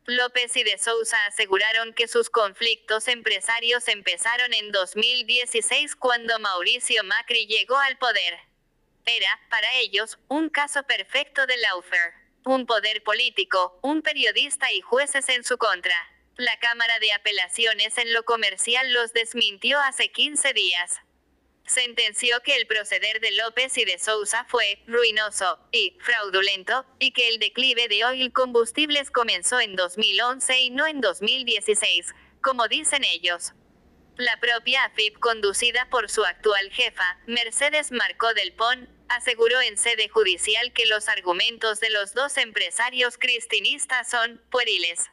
López 0.06 0.54
y 0.56 0.64
de 0.64 0.76
Sousa 0.76 1.16
aseguraron 1.26 1.94
que 1.94 2.08
sus 2.08 2.28
conflictos 2.28 3.08
empresarios 3.08 3.88
empezaron 3.88 4.52
en 4.52 4.70
2016 4.70 5.96
cuando 5.96 6.38
Mauricio 6.38 7.02
Macri 7.04 7.46
llegó 7.46 7.78
al 7.78 7.96
poder. 7.96 8.38
Era, 9.06 9.40
para 9.48 9.76
ellos, 9.76 10.18
un 10.28 10.50
caso 10.50 10.82
perfecto 10.82 11.46
de 11.46 11.56
lawfare. 11.56 12.14
Un 12.44 12.66
poder 12.66 13.02
político, 13.02 13.78
un 13.82 14.02
periodista 14.02 14.70
y 14.72 14.82
jueces 14.82 15.28
en 15.30 15.42
su 15.42 15.56
contra. 15.56 15.96
La 16.36 16.58
Cámara 16.58 16.98
de 16.98 17.12
Apelaciones 17.12 17.96
en 17.96 18.12
lo 18.12 18.24
comercial 18.24 18.92
los 18.92 19.12
desmintió 19.14 19.80
hace 19.80 20.10
15 20.10 20.52
días 20.52 21.00
sentenció 21.66 22.40
que 22.42 22.56
el 22.56 22.66
proceder 22.66 23.20
de 23.20 23.32
López 23.32 23.76
y 23.78 23.84
de 23.84 23.98
Sousa 23.98 24.46
fue 24.48 24.82
ruinoso 24.86 25.58
y 25.72 25.96
fraudulento, 26.00 26.86
y 26.98 27.12
que 27.12 27.28
el 27.28 27.38
declive 27.38 27.88
de 27.88 28.04
Oil 28.04 28.32
Combustibles 28.32 29.10
comenzó 29.10 29.60
en 29.60 29.76
2011 29.76 30.60
y 30.60 30.70
no 30.70 30.86
en 30.86 31.00
2016, 31.00 32.14
como 32.42 32.68
dicen 32.68 33.04
ellos. 33.04 33.52
La 34.16 34.38
propia 34.38 34.84
AFIP, 34.84 35.18
conducida 35.18 35.88
por 35.90 36.08
su 36.08 36.24
actual 36.24 36.70
jefa, 36.70 37.18
Mercedes 37.26 37.90
Marcó 37.90 38.32
del 38.34 38.52
Pon, 38.52 38.88
aseguró 39.08 39.60
en 39.60 39.76
sede 39.76 40.08
judicial 40.08 40.72
que 40.72 40.86
los 40.86 41.08
argumentos 41.08 41.80
de 41.80 41.90
los 41.90 42.14
dos 42.14 42.36
empresarios 42.36 43.18
cristinistas 43.18 44.08
son 44.08 44.40
pueriles. 44.50 45.10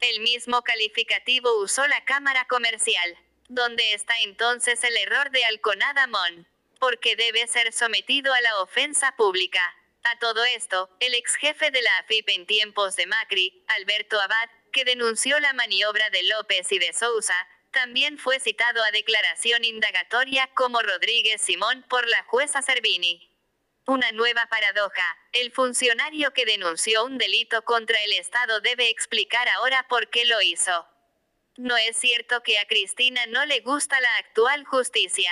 El 0.00 0.20
mismo 0.20 0.62
calificativo 0.62 1.60
usó 1.60 1.86
la 1.86 2.02
Cámara 2.04 2.46
Comercial. 2.48 3.18
¿Dónde 3.52 3.94
está 3.94 4.14
entonces 4.20 4.84
el 4.84 4.96
error 4.96 5.32
de 5.32 5.44
Alconada 5.44 6.06
Mon? 6.06 6.46
Porque 6.78 7.16
debe 7.16 7.48
ser 7.48 7.72
sometido 7.72 8.32
a 8.32 8.40
la 8.42 8.60
ofensa 8.60 9.16
pública. 9.16 9.60
A 10.04 10.16
todo 10.20 10.44
esto, 10.44 10.88
el 11.00 11.14
ex 11.14 11.34
jefe 11.34 11.72
de 11.72 11.82
la 11.82 11.98
AFIP 11.98 12.28
en 12.28 12.46
tiempos 12.46 12.94
de 12.94 13.06
Macri, 13.06 13.64
Alberto 13.66 14.20
Abad, 14.20 14.48
que 14.72 14.84
denunció 14.84 15.40
la 15.40 15.52
maniobra 15.52 16.10
de 16.10 16.22
López 16.22 16.70
y 16.70 16.78
de 16.78 16.92
Sousa, 16.92 17.34
también 17.72 18.18
fue 18.18 18.38
citado 18.38 18.84
a 18.84 18.92
declaración 18.92 19.64
indagatoria 19.64 20.48
como 20.54 20.80
Rodríguez 20.80 21.42
Simón 21.42 21.84
por 21.88 22.06
la 22.06 22.22
jueza 22.28 22.62
Servini. 22.62 23.36
Una 23.84 24.12
nueva 24.12 24.46
paradoja. 24.46 25.18
El 25.32 25.50
funcionario 25.50 26.32
que 26.32 26.44
denunció 26.44 27.04
un 27.04 27.18
delito 27.18 27.62
contra 27.62 28.00
el 28.00 28.12
Estado 28.12 28.60
debe 28.60 28.90
explicar 28.90 29.48
ahora 29.48 29.88
por 29.88 30.08
qué 30.08 30.24
lo 30.24 30.40
hizo. 30.40 30.86
No 31.56 31.76
es 31.76 31.96
cierto 31.96 32.42
que 32.42 32.58
a 32.58 32.66
Cristina 32.66 33.20
no 33.26 33.44
le 33.44 33.60
gusta 33.60 34.00
la 34.00 34.16
actual 34.16 34.64
justicia. 34.64 35.30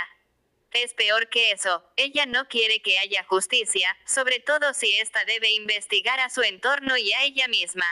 Es 0.73 0.93
peor 0.93 1.29
que 1.29 1.53
eso, 1.53 1.83
ella 1.97 2.27
no 2.27 2.47
quiere 2.47 2.83
que 2.83 2.99
haya 2.99 3.25
justicia, 3.25 3.97
sobre 4.05 4.39
todo 4.39 4.75
si 4.75 4.99
ésta 4.99 5.25
debe 5.25 5.53
investigar 5.53 6.21
a 6.21 6.29
su 6.29 6.43
entorno 6.43 6.99
y 6.99 7.13
a 7.13 7.25
ella 7.25 7.49
misma. 7.49 7.87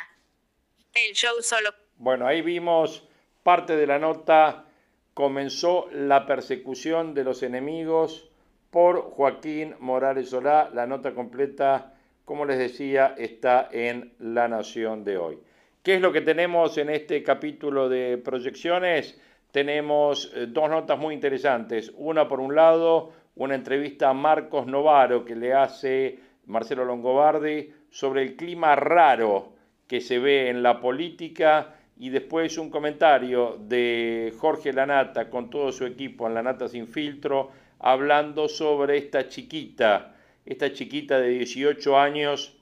El 0.92 1.14
show 1.14 1.40
solo... 1.40 1.70
Bueno, 1.96 2.26
ahí 2.26 2.42
vimos 2.42 3.08
parte 3.42 3.76
de 3.76 3.86
la 3.86 3.98
nota. 3.98 4.66
Comenzó 5.14 5.88
la 5.92 6.26
persecución 6.26 7.14
de 7.14 7.24
los 7.24 7.42
enemigos 7.42 8.28
por 8.70 9.10
Joaquín 9.12 9.74
Morales 9.78 10.28
Solá. 10.28 10.70
La 10.74 10.86
nota 10.86 11.14
completa, 11.14 11.94
como 12.26 12.44
les 12.44 12.58
decía, 12.58 13.14
está 13.16 13.68
en 13.72 14.14
La 14.18 14.48
Nación 14.48 15.04
de 15.04 15.16
hoy. 15.16 15.38
¿Qué 15.86 15.94
es 15.94 16.00
lo 16.00 16.12
que 16.12 16.20
tenemos 16.20 16.78
en 16.78 16.90
este 16.90 17.22
capítulo 17.22 17.88
de 17.88 18.18
proyecciones? 18.18 19.16
Tenemos 19.52 20.32
eh, 20.34 20.46
dos 20.48 20.68
notas 20.68 20.98
muy 20.98 21.14
interesantes. 21.14 21.92
Una, 21.94 22.26
por 22.26 22.40
un 22.40 22.56
lado, 22.56 23.12
una 23.36 23.54
entrevista 23.54 24.10
a 24.10 24.12
Marcos 24.12 24.66
Novaro 24.66 25.24
que 25.24 25.36
le 25.36 25.54
hace 25.54 26.18
Marcelo 26.46 26.84
Longobardi 26.84 27.72
sobre 27.88 28.22
el 28.22 28.34
clima 28.34 28.74
raro 28.74 29.52
que 29.86 30.00
se 30.00 30.18
ve 30.18 30.50
en 30.50 30.60
la 30.60 30.80
política 30.80 31.76
y 31.96 32.10
después 32.10 32.58
un 32.58 32.68
comentario 32.68 33.56
de 33.56 34.34
Jorge 34.38 34.72
Lanata 34.72 35.30
con 35.30 35.50
todo 35.50 35.70
su 35.70 35.86
equipo 35.86 36.26
en 36.26 36.34
Lanata 36.34 36.66
Sin 36.66 36.88
Filtro 36.88 37.52
hablando 37.78 38.48
sobre 38.48 38.96
esta 38.98 39.28
chiquita, 39.28 40.16
esta 40.44 40.72
chiquita 40.72 41.20
de 41.20 41.28
18 41.28 41.96
años 41.96 42.56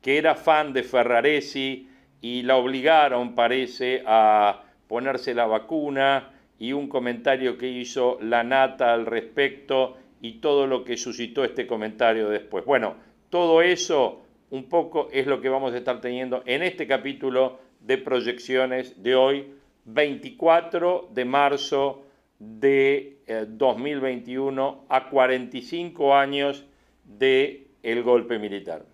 que 0.00 0.16
era 0.16 0.34
fan 0.34 0.72
de 0.72 0.84
Ferraresi, 0.84 1.90
y 2.24 2.40
la 2.40 2.56
obligaron, 2.56 3.34
parece, 3.34 4.02
a 4.06 4.62
ponerse 4.88 5.34
la 5.34 5.44
vacuna 5.44 6.30
y 6.58 6.72
un 6.72 6.88
comentario 6.88 7.58
que 7.58 7.68
hizo 7.68 8.16
la 8.22 8.42
nata 8.42 8.94
al 8.94 9.04
respecto 9.04 9.98
y 10.22 10.38
todo 10.40 10.66
lo 10.66 10.84
que 10.84 10.96
suscitó 10.96 11.44
este 11.44 11.66
comentario 11.66 12.30
después. 12.30 12.64
Bueno, 12.64 12.94
todo 13.28 13.60
eso 13.60 14.22
un 14.48 14.70
poco 14.70 15.10
es 15.12 15.26
lo 15.26 15.42
que 15.42 15.50
vamos 15.50 15.74
a 15.74 15.76
estar 15.76 16.00
teniendo 16.00 16.42
en 16.46 16.62
este 16.62 16.86
capítulo 16.86 17.58
de 17.80 17.98
proyecciones 17.98 19.02
de 19.02 19.14
hoy, 19.16 19.52
24 19.84 21.10
de 21.12 21.24
marzo 21.26 22.06
de 22.38 23.18
2021 23.48 24.78
eh, 24.80 24.86
a 24.88 25.10
45 25.10 26.14
años 26.14 26.64
de 27.04 27.66
el 27.82 28.02
golpe 28.02 28.38
militar. 28.38 28.93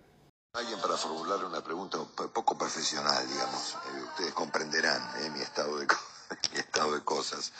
Alguien 0.53 0.81
para 0.81 0.97
formular 0.97 1.45
una 1.45 1.63
pregunta 1.63 1.97
poco 1.97 2.57
profesional, 2.57 3.25
digamos. 3.25 3.73
Eh, 3.85 4.03
ustedes 4.03 4.33
comprenderán 4.33 5.01
eh, 5.21 5.29
mi, 5.29 5.39
estado 5.39 5.77
de, 5.77 5.87
estado 6.53 6.93
de 6.93 7.01
cosas. 7.05 7.53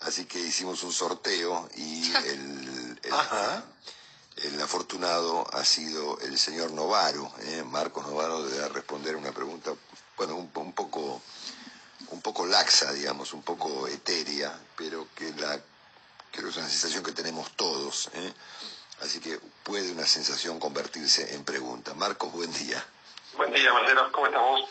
Así 0.00 0.26
que 0.26 0.38
hicimos 0.40 0.82
un 0.82 0.92
sorteo 0.92 1.66
y 1.76 2.12
el, 2.26 3.00
el, 4.36 4.60
afortunado 4.60 5.46
ha 5.54 5.64
sido 5.64 6.20
el 6.20 6.38
señor 6.38 6.72
Novaro. 6.72 7.32
Eh, 7.40 7.62
Marcos 7.64 8.06
Novaro 8.06 8.42
debe 8.42 8.68
responder 8.68 9.16
una 9.16 9.32
pregunta, 9.32 9.72
bueno, 10.18 10.36
un, 10.36 10.50
un, 10.56 10.74
poco 10.74 11.22
un 12.10 12.20
poco 12.20 12.44
laxa, 12.44 12.92
digamos, 12.92 13.32
un 13.32 13.42
poco 13.42 13.88
etérea, 13.88 14.60
pero 14.76 15.08
que 15.14 15.32
la 15.32 15.58
creo 16.32 16.44
que 16.44 16.50
es 16.50 16.56
una 16.58 16.68
sensación 16.68 17.02
que 17.02 17.12
tenemos 17.12 17.50
todos. 17.56 18.10
¿eh? 18.12 18.34
Así 19.00 19.20
que 19.20 19.38
puede 19.62 19.92
una 19.92 20.06
sensación 20.06 20.58
convertirse 20.58 21.34
en 21.34 21.44
pregunta. 21.44 21.94
Marcos, 21.94 22.32
buen 22.32 22.52
día. 22.52 22.84
Buen 23.36 23.52
día, 23.52 23.72
Marcelo. 23.72 24.10
¿Cómo 24.10 24.26
estamos? 24.26 24.68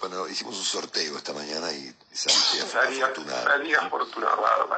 Bueno, 0.00 0.28
hicimos 0.28 0.56
un 0.56 0.64
sorteo 0.64 1.16
esta 1.16 1.32
mañana 1.32 1.72
y 1.72 1.94
saliste 2.12 2.62
afortunado. 2.62 3.44
Salí 3.44 3.74
afortunado, 3.74 4.68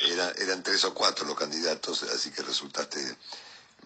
Era, 0.00 0.30
eran 0.38 0.62
tres 0.62 0.84
o 0.84 0.94
cuatro 0.94 1.26
los 1.26 1.36
candidatos, 1.36 2.02
así 2.04 2.30
que 2.30 2.42
resultaste 2.42 3.16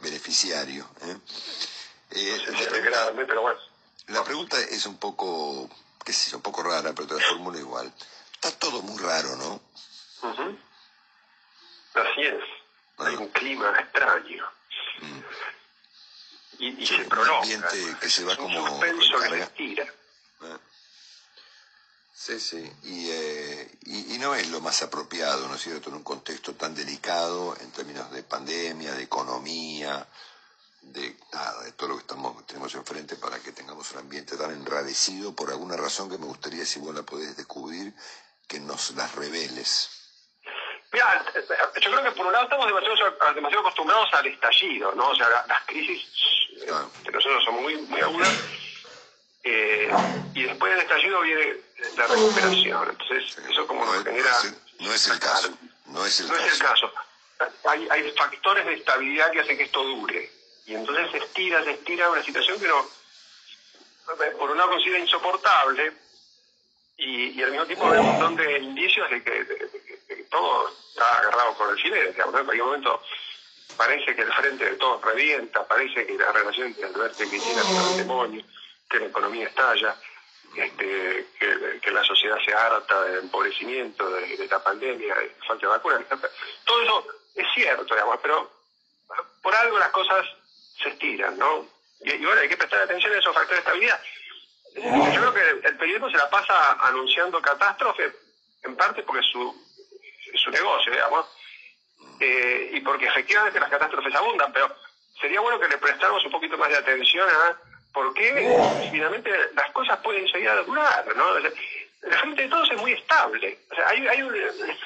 beneficiario. 0.01 0.89
¿eh? 1.03 1.17
Eh, 2.11 2.39
la, 2.47 2.69
pregunta, 2.69 3.13
pero 3.27 3.43
bueno. 3.43 3.61
la 4.09 4.25
pregunta 4.25 4.61
es 4.61 4.87
un 4.87 4.99
poco, 4.99 5.69
qué 6.05 6.13
sé 6.13 6.31
yo, 6.31 6.39
un 6.39 6.43
poco 6.43 6.63
rara, 6.63 6.93
pero 6.95 7.09
te 7.09 7.15
la 7.15 7.21
formulo 7.27 7.59
igual. 7.59 7.93
Está 8.35 8.51
todo 8.53 8.83
muy 8.83 8.99
raro, 9.03 9.37
¿no? 9.37 9.61
Así 11.95 12.21
es 12.21 12.56
hay 12.99 13.15
un 13.17 13.29
clima 13.29 13.79
extraño. 13.79 14.45
Mm. 15.01 15.21
Y, 16.59 16.87
se 16.87 17.05
prolonga. 17.05 17.39
Un 17.39 17.43
ambiente 17.43 17.97
que 18.01 18.09
se 18.09 18.25
va 18.25 18.37
como 18.37 18.67
suspenso 18.69 19.19
que 19.19 19.41
estira. 19.41 19.87
Ah. 20.41 20.59
Sí, 22.15 22.41
sí, 22.41 22.73
eh, 22.83 23.79
y, 23.83 24.15
y, 24.15 24.19
no 24.19 24.35
es 24.35 24.49
lo 24.49 24.61
más 24.61 24.83
apropiado, 24.83 25.47
¿no 25.49 25.55
es 25.55 25.63
cierto?, 25.63 25.91
en 25.91 25.97
un 25.97 26.03
contexto 26.03 26.55
tan 26.55 26.75
delicado 26.75 27.55
en 27.61 27.71
términos 27.73 28.11
de 28.11 28.23
pandemia, 28.23 28.95
de 28.95 29.03
economía, 29.03 30.09
de 30.81 31.17
nada, 31.33 31.63
de 31.65 31.73
todo 31.73 31.91
lo 31.91 31.95
que 31.97 32.03
estamos, 32.03 32.47
tenemos 32.47 32.75
enfrente 32.75 33.17
para 33.17 33.39
que 33.41 33.53
tengamos 33.53 33.91
un 33.93 33.99
ambiente 33.99 34.37
tan 34.37 34.51
enradecido 34.53 35.35
por 35.35 35.51
alguna 35.51 35.77
razón 35.77 36.09
que 36.09 36.19
me 36.19 36.27
gustaría, 36.27 36.65
si 36.65 36.79
vos 36.79 36.95
la 36.95 37.03
podés 37.03 37.37
descubrir, 37.37 37.95
que 38.47 38.61
nos 38.61 38.93
las 38.93 39.15
reveles. 39.15 39.91
Mira, 40.97 41.23
yo 41.79 41.91
creo 41.91 42.05
que 42.05 42.11
por 42.13 42.25
un 42.25 42.33
lado 42.33 42.45
estamos 42.45 42.67
demasiado, 42.69 43.35
demasiado 43.35 43.61
acostumbrados 43.61 44.09
al 44.15 44.27
estallido, 44.29 44.95
¿no? 44.95 45.11
O 45.11 45.15
sea, 45.15 45.29
las, 45.47 45.63
crisis 45.67 46.09
de 47.05 47.13
nosotros 47.13 47.45
son 47.45 47.61
muy, 47.61 47.77
muy 47.77 48.01
agudas. 48.01 48.33
Eh, 49.45 49.91
y 50.33 50.45
después 50.45 50.73
del 50.73 50.81
estallido 50.81 51.21
viene 51.21 51.57
la 51.99 52.07
recuperación. 52.07 52.89
Entonces, 52.89 53.39
eso 53.47 53.67
como 53.67 53.85
genera... 54.05 54.31
No 54.79 54.95
es, 54.95 55.07
el 55.09 55.19
caso. 55.19 55.51
No 55.85 56.07
es 56.07 56.19
el 56.21 56.29
no 56.29 56.33
caso. 56.33 56.47
Es 56.47 56.53
el 56.55 56.67
caso. 56.67 56.93
Hay, 57.69 57.89
hay 57.91 58.11
factores 58.13 58.65
de 58.65 58.75
estabilidad 58.77 59.31
que 59.33 59.41
hacen 59.41 59.59
que 59.59 59.65
esto 59.65 59.83
dure. 59.83 60.33
Y 60.65 60.77
entonces 60.77 61.11
se 61.11 61.19
estira, 61.19 61.63
se 61.63 61.73
estira 61.73 62.09
una 62.09 62.23
situación 62.23 62.59
que 62.59 62.69
no, 62.69 62.87
por 64.39 64.51
un 64.51 64.57
lado 64.57 64.71
considera 64.71 64.99
insoportable 64.99 65.93
y, 66.97 67.43
al 67.43 67.51
mismo 67.51 67.67
tiempo 67.67 67.91
hay 67.91 67.99
un 67.99 68.07
montón 68.07 68.37
de 68.37 68.59
indicios 68.61 69.11
de 69.11 69.23
que, 69.23 69.76
todo 70.37 70.69
está 70.69 71.19
agarrado 71.19 71.55
por 71.55 71.71
el 71.71 71.83
silencio. 71.83 72.25
En 72.25 72.31
cualquier 72.31 72.65
momento 72.65 73.03
parece 73.77 74.15
que 74.15 74.23
el 74.23 74.33
frente 74.35 74.65
de 74.65 74.77
todos 74.77 75.03
revienta, 75.03 75.67
parece 75.67 76.07
que 76.07 76.13
la 76.15 76.33
relación 76.33 76.69
entre 76.69 76.85
Alberto 76.85 77.25
y 77.25 77.29
Cristina 77.29 77.61
es 77.63 77.69
un 77.69 77.97
demonio, 77.97 78.45
que 78.89 79.01
la 79.01 79.07
economía 79.07 79.49
estalla. 79.49 79.97
este, 80.55 81.27
que, 81.39 81.91
la 81.91 82.05
sociedad 82.05 82.37
se 82.45 82.53
harta 82.53 83.03
del 83.05 83.21
empobrecimiento, 83.21 84.11
de, 84.11 84.37
de 84.37 84.47
la 84.49 84.63
pandemia, 84.63 85.15
de 85.15 85.35
falta 85.47 85.67
de 85.67 85.73
vacunas. 85.73 86.03
Todo 86.65 86.83
eso 86.83 87.07
es 87.35 87.47
cierto, 87.55 87.95
digamos, 87.95 88.19
pero 88.21 88.51
por 89.43 89.55
algo 89.55 89.79
las 89.79 89.91
cosas 89.91 90.27
se 90.83 90.91
estiran, 90.91 91.39
¿no? 91.39 91.67
Y, 92.01 92.25
bueno, 92.25 92.41
hay 92.41 92.49
que 92.49 92.57
prestar 92.57 92.83
atención 92.83 93.15
a 93.15 93.19
esos 93.19 93.35
factores 93.35 93.65
de 93.65 93.71
estabilidad. 93.71 94.01
Yo 94.75 95.21
creo 95.21 95.33
que 95.33 95.69
el 95.69 95.77
periodismo 95.79 96.11
se 96.11 96.19
la 96.19 96.29
pasa 96.29 96.73
anunciando 96.87 97.41
catástrofes, 97.41 98.13
en 98.65 98.77
parte 98.77 99.03
porque 99.03 99.23
su, 99.23 99.66
su 100.37 100.51
negocio, 100.51 100.93
digamos, 100.93 101.27
eh, 102.21 102.71
y 102.73 102.81
porque 102.81 103.07
efectivamente 103.07 103.61
las 103.61 103.71
catástrofes 103.71 104.15
abundan, 104.15 104.53
pero 104.53 104.75
sería 105.21 105.41
bueno 105.41 105.59
que 105.61 105.69
le 105.69 105.79
prestáramos 105.79 106.25
un 106.25 106.33
poquito 106.33 106.57
más 106.57 106.69
de 106.69 106.77
atención 106.77 107.29
a 107.29 107.57
por 107.93 108.13
qué 108.15 108.57
finalmente 108.91 109.31
las 109.55 109.71
cosas 109.73 109.99
pueden 110.01 110.29
seguir 110.29 110.49
a 110.49 110.63
durar, 110.63 111.17
¿no? 111.17 111.39
La 111.39 112.19
frente 112.21 112.43
de 112.43 112.49
todos 112.49 112.71
es 112.71 112.81
muy 112.81 112.93
estable. 112.93 113.59
O 113.71 113.75
sea, 113.75 113.89
hay, 113.89 114.07
hay 114.07 114.23
una 114.23 114.39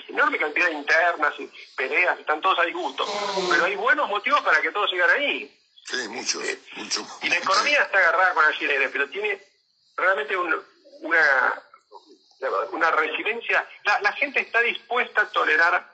enorme 0.09 0.39
cantidad 0.39 0.67
de 0.67 0.75
internas 0.75 1.35
y 1.39 1.51
peleas, 1.77 2.19
están 2.19 2.41
todos 2.41 2.59
ahí 2.61 2.73
gustos, 2.73 3.09
pero 3.51 3.65
hay 3.65 3.77
buenos 3.77 4.09
motivos 4.09 4.41
para 4.43 4.61
que 4.61 4.71
todos 4.71 4.89
sigan 4.91 5.11
ahí. 5.11 5.53
Sí, 5.85 6.09
muchos, 6.09 6.45
eh, 6.45 6.59
Y 7.23 7.29
la 7.29 7.37
economía 7.37 7.83
está 7.83 7.99
agarrada 7.99 8.35
con 8.35 8.45
alfileres, 8.45 8.91
pero 8.93 9.09
tiene 9.09 9.41
realmente 9.97 10.37
una, 10.37 10.57
una 12.73 12.91
resiliencia. 12.91 13.67
La, 13.85 14.13
gente 14.13 14.41
está 14.41 14.61
dispuesta 14.61 15.23
a 15.23 15.31
tolerar 15.31 15.87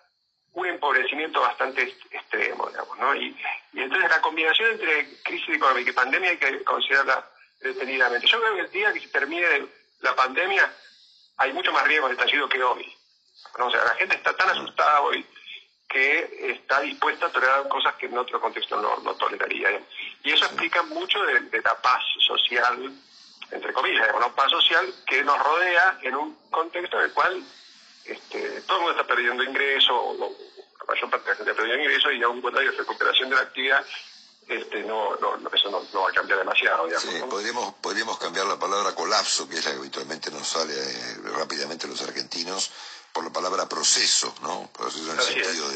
un 0.52 0.66
empobrecimiento 0.66 1.40
bastante 1.40 1.82
extremo, 2.10 2.68
digamos, 2.68 2.98
¿no? 2.98 3.14
Y, 3.14 3.36
entonces 3.74 4.08
la 4.08 4.20
combinación 4.20 4.72
entre 4.72 5.22
crisis 5.22 5.56
económica 5.56 5.90
y 5.90 5.94
pandemia 5.94 6.30
hay 6.30 6.36
que 6.38 6.64
considerarla 6.64 7.28
detenidamente. 7.60 8.26
Yo 8.26 8.40
creo 8.40 8.54
que 8.54 8.60
el 8.60 8.70
día 8.70 8.92
que 8.92 9.00
se 9.00 9.08
termine 9.08 9.66
la 10.00 10.14
pandemia 10.14 10.72
hay 11.38 11.52
mucho 11.52 11.72
más 11.72 11.86
riesgo 11.86 12.08
de 12.08 12.14
estallido 12.14 12.48
que 12.48 12.62
hoy. 12.62 12.96
O 13.58 13.70
sea, 13.70 13.84
la 13.84 13.94
gente 13.94 14.16
está 14.16 14.34
tan 14.36 14.50
asustada 14.50 15.00
hoy 15.02 15.24
que 15.88 16.50
está 16.50 16.80
dispuesta 16.80 17.26
a 17.26 17.32
tolerar 17.32 17.68
cosas 17.68 17.94
que 17.94 18.06
en 18.06 18.18
otro 18.18 18.40
contexto 18.40 18.80
no, 18.80 18.98
no 18.98 19.14
toleraría. 19.14 19.80
Y 20.22 20.32
eso 20.32 20.44
explica 20.46 20.82
mucho 20.82 21.22
de, 21.24 21.62
la 21.62 21.80
paz 21.80 22.02
social, 22.26 22.92
entre 23.50 23.72
comillas, 23.72 24.08
una 24.14 24.34
paz 24.34 24.50
social 24.50 24.92
que 25.06 25.22
nos 25.22 25.38
rodea 25.38 25.98
en 26.02 26.16
un 26.16 26.34
contexto 26.50 26.98
en 26.98 27.04
el 27.04 27.12
cual 27.12 27.44
este, 28.04 28.60
todo 28.62 28.78
el 28.78 28.84
mundo 28.84 29.00
está 29.00 29.06
perdiendo 29.06 29.42
ingresos, 29.42 30.18
la 30.18 30.86
mayor 30.86 31.10
parte 31.10 31.24
de 31.24 31.30
la 31.30 31.36
gente 31.36 31.50
está 31.50 31.62
perdiendo 31.62 31.84
ingresos 31.84 32.12
y 32.12 32.22
aún 32.22 32.40
cuando 32.40 32.60
hay 32.60 32.68
recuperación 32.68 33.30
de 33.30 33.36
la 33.36 33.42
actividad, 33.42 33.84
este, 34.48 34.84
no, 34.84 35.16
no, 35.16 35.36
eso 35.52 35.70
no, 35.70 36.02
va 36.02 36.10
a 36.10 36.12
cambiar 36.12 36.38
demasiado. 36.38 36.88
sí, 37.00 37.08
podríamos, 37.28 37.74
podríamos 37.74 38.16
cambiar 38.18 38.46
la 38.46 38.58
palabra 38.58 38.94
colapso, 38.94 39.48
que 39.48 39.56
es 39.56 39.64
la 39.64 39.72
que 39.72 39.78
habitualmente 39.78 40.30
nos 40.30 40.46
sale 40.46 40.72
eh, 40.72 41.16
rápidamente 41.36 41.88
los 41.88 42.00
argentinos, 42.02 42.70
por 43.12 43.24
la 43.24 43.32
palabra 43.32 43.68
proceso, 43.68 44.32
¿no? 44.42 44.70
Proceso 44.72 45.12
en 45.12 45.18
el 45.18 45.24
sentido 45.24 45.68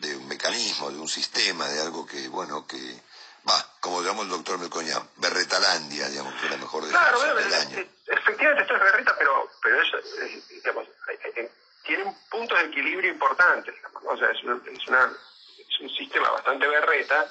de, 0.00 0.16
un 0.16 0.28
mecanismo, 0.28 0.90
de 0.90 0.98
un 0.98 1.08
sistema, 1.08 1.66
de 1.68 1.80
algo 1.80 2.04
que, 2.04 2.28
bueno, 2.28 2.66
que 2.66 3.02
va, 3.48 3.73
como 3.84 4.00
digamos 4.00 4.24
el 4.24 4.30
doctor 4.30 4.58
Melcoña, 4.58 4.96
Berretalandia, 5.16 6.08
digamos, 6.08 6.32
que 6.40 6.46
es 6.46 6.52
la 6.52 6.56
mejor 6.56 6.88
claro, 6.88 7.34
del 7.34 7.52
año. 7.52 7.84
Efectivamente, 8.06 8.62
esto 8.62 8.76
es 8.76 8.80
berreta, 8.80 9.14
pero, 9.18 9.50
pero 9.62 9.82
es, 9.82 10.48
digamos, 10.48 10.88
tiene 11.84 12.16
puntos 12.30 12.58
de 12.58 12.64
equilibrio 12.64 13.12
importantes, 13.12 13.74
o 14.02 14.16
sea, 14.16 14.30
es, 14.30 14.38
es, 14.38 14.88
una, 14.88 15.12
es 15.58 15.80
un 15.80 15.90
sistema 15.90 16.30
bastante 16.30 16.66
berreta, 16.66 17.30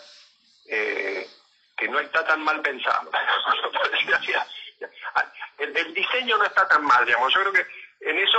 eh, 0.68 1.28
que 1.76 1.88
no 1.88 2.00
está 2.00 2.24
tan 2.24 2.44
mal 2.44 2.62
pensado. 2.62 3.10
el, 5.58 5.94
diseño 5.96 6.38
no 6.38 6.46
está 6.46 6.68
tan 6.68 6.86
mal, 6.86 7.04
digamos. 7.04 7.34
Yo 7.34 7.40
creo 7.40 7.54
que 7.54 7.66
en 8.02 8.20
eso 8.20 8.38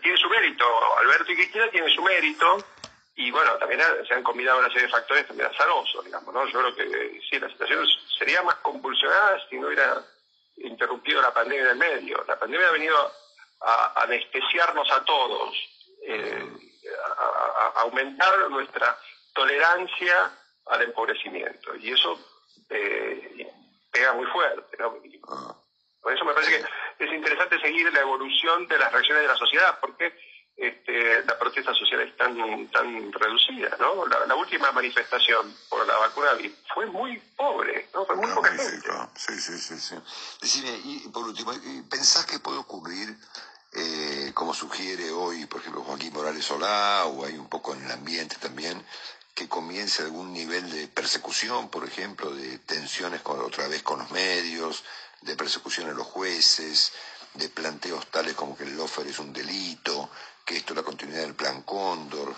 tiene 0.00 0.16
su 0.16 0.28
mérito. 0.28 0.96
Alberto 0.98 1.32
y 1.32 1.34
Cristina 1.34 1.68
tienen 1.72 1.92
su 1.92 2.02
mérito. 2.02 2.64
Y 3.20 3.32
bueno, 3.32 3.52
también 3.58 3.80
se 4.06 4.14
han 4.14 4.22
combinado 4.22 4.60
una 4.60 4.68
serie 4.68 4.84
de 4.84 4.92
factores 4.92 5.26
también 5.26 5.50
azarosos, 5.50 6.04
digamos, 6.04 6.32
¿no? 6.32 6.46
Yo 6.46 6.60
creo 6.60 6.74
que 6.76 7.20
sí, 7.28 7.40
la 7.40 7.48
situación 7.48 7.84
sería 8.16 8.42
más 8.42 8.54
convulsionada 8.56 9.44
si 9.50 9.58
no 9.58 9.66
hubiera 9.66 10.00
interrumpido 10.58 11.20
la 11.20 11.34
pandemia 11.34 11.64
en 11.64 11.70
el 11.70 11.76
medio. 11.78 12.24
La 12.28 12.38
pandemia 12.38 12.68
ha 12.68 12.72
venido 12.72 13.12
a, 13.60 14.02
anestesiarnos 14.04 14.88
a 14.92 15.04
todos, 15.04 15.52
eh, 16.04 16.48
a, 17.16 17.80
aumentar 17.80 18.48
nuestra 18.50 18.96
tolerancia 19.34 20.30
al 20.66 20.82
empobrecimiento. 20.82 21.74
Y 21.74 21.90
eso 21.90 22.16
eh, 22.70 23.52
pega 23.90 24.12
muy 24.12 24.26
fuerte. 24.26 24.78
Ah. 25.28 25.56
Por 26.00 26.12
eso 26.12 26.24
me 26.24 26.34
parece 26.34 26.64
que 26.96 27.04
es 27.04 27.12
interesante 27.12 27.60
seguir 27.60 27.92
la 27.92 28.00
evolución 28.00 28.68
de 28.68 28.78
las 28.78 28.92
reacciones 28.92 29.22
de 29.22 29.28
la 29.28 29.36
sociedad, 29.36 29.76
porque 29.80 30.16
este, 30.58 31.24
la 31.24 31.38
protesta 31.38 31.72
social 31.72 32.00
es 32.00 32.16
tan, 32.16 32.68
tan 32.68 33.12
reducida. 33.12 33.76
¿no? 33.78 34.04
La, 34.06 34.34
última 34.34 34.72
manifestación 34.72 35.54
por 35.68 35.86
la 35.86 35.96
vacuna 35.98 36.30
fue 36.74 36.86
muy 36.86 37.18
pobre, 37.36 37.88
¿no? 37.94 38.04
fue 38.04 38.16
muy 38.16 38.30
poca 38.32 38.50
gente. 38.50 38.88
Sí, 39.14 39.40
sí, 39.40 39.56
sí, 39.56 39.78
sí. 39.78 39.94
Decime, 40.42 40.80
y 40.84 41.08
por 41.08 41.24
último, 41.24 41.52
¿pensás 41.88 42.26
que 42.26 42.40
puede 42.40 42.58
ocurrir 42.58 43.16
eh, 43.72 44.32
como 44.34 44.54
sugiere 44.54 45.10
hoy, 45.10 45.46
por 45.46 45.60
ejemplo, 45.60 45.82
Joaquín 45.82 46.12
Morales 46.12 46.44
Solá, 46.44 47.04
o 47.06 47.24
hay 47.24 47.34
un 47.34 47.48
poco 47.48 47.74
en 47.74 47.84
el 47.84 47.92
ambiente 47.92 48.36
también, 48.40 48.84
que 49.34 49.48
comience 49.48 50.02
algún 50.02 50.32
nivel 50.32 50.68
de 50.70 50.88
persecución, 50.88 51.68
por 51.68 51.84
ejemplo, 51.84 52.34
de 52.34 52.58
tensiones 52.58 53.20
con, 53.20 53.40
otra 53.40 53.68
vez 53.68 53.82
con 53.84 54.00
los 54.00 54.10
medios, 54.10 54.82
de 55.20 55.36
persecución 55.36 55.90
a 55.90 55.92
los 55.92 56.06
jueces, 56.06 56.92
de 57.34 57.48
planteos 57.48 58.06
tales 58.06 58.34
como 58.34 58.56
que 58.56 58.64
el 58.64 58.76
lofer 58.76 59.06
es 59.06 59.18
un 59.18 59.32
delito, 59.32 60.10
que 60.48 60.56
esto 60.56 60.72
es 60.72 60.78
la 60.78 60.82
continuidad 60.82 61.24
del 61.24 61.34
plan 61.34 61.60
Cóndor, 61.62 62.34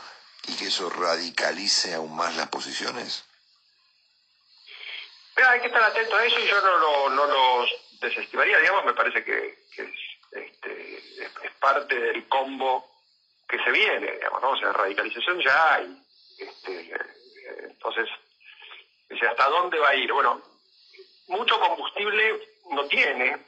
y 0.49 0.57
que 0.57 0.67
eso 0.67 0.91
radicalice 0.91 1.95
aún 1.95 2.17
más 2.17 2.37
las 2.37 2.49
posiciones? 2.49 3.25
hay 5.37 5.61
que 5.61 5.69
estar 5.69 5.83
atento 5.83 6.17
a 6.17 6.27
eso 6.27 6.39
y 6.39 6.47
yo 6.47 6.61
no 6.61 6.77
lo, 6.77 7.11
no 7.11 7.27
lo 7.27 7.67
desestimaría, 8.01 8.59
digamos, 8.59 8.85
me 8.85 8.93
parece 8.93 9.25
que, 9.25 9.59
es, 9.77 9.91
este, 10.33 10.99
es, 11.23 11.53
parte 11.61 11.99
del 11.99 12.29
combo 12.29 12.91
que 13.49 13.59
se 13.63 13.71
viene, 13.71 14.13
digamos, 14.13 14.43
¿no? 14.43 14.51
O 14.51 14.59
sea, 14.59 14.73
radicalización 14.73 15.41
ya 15.41 15.75
hay, 15.75 16.03
este, 16.37 16.93
entonces, 17.63 18.09
¿hasta 19.31 19.49
dónde 19.49 19.79
va 19.79 19.91
a 19.91 19.95
ir? 19.95 20.13
Bueno, 20.13 20.43
mucho 21.29 21.59
combustible 21.59 22.49
no 22.71 22.87
tiene, 22.87 23.39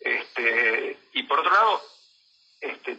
este, 0.00 0.98
y 1.12 1.22
por 1.24 1.38
otro 1.38 1.52
lado, 1.52 1.82
este, 2.60 2.98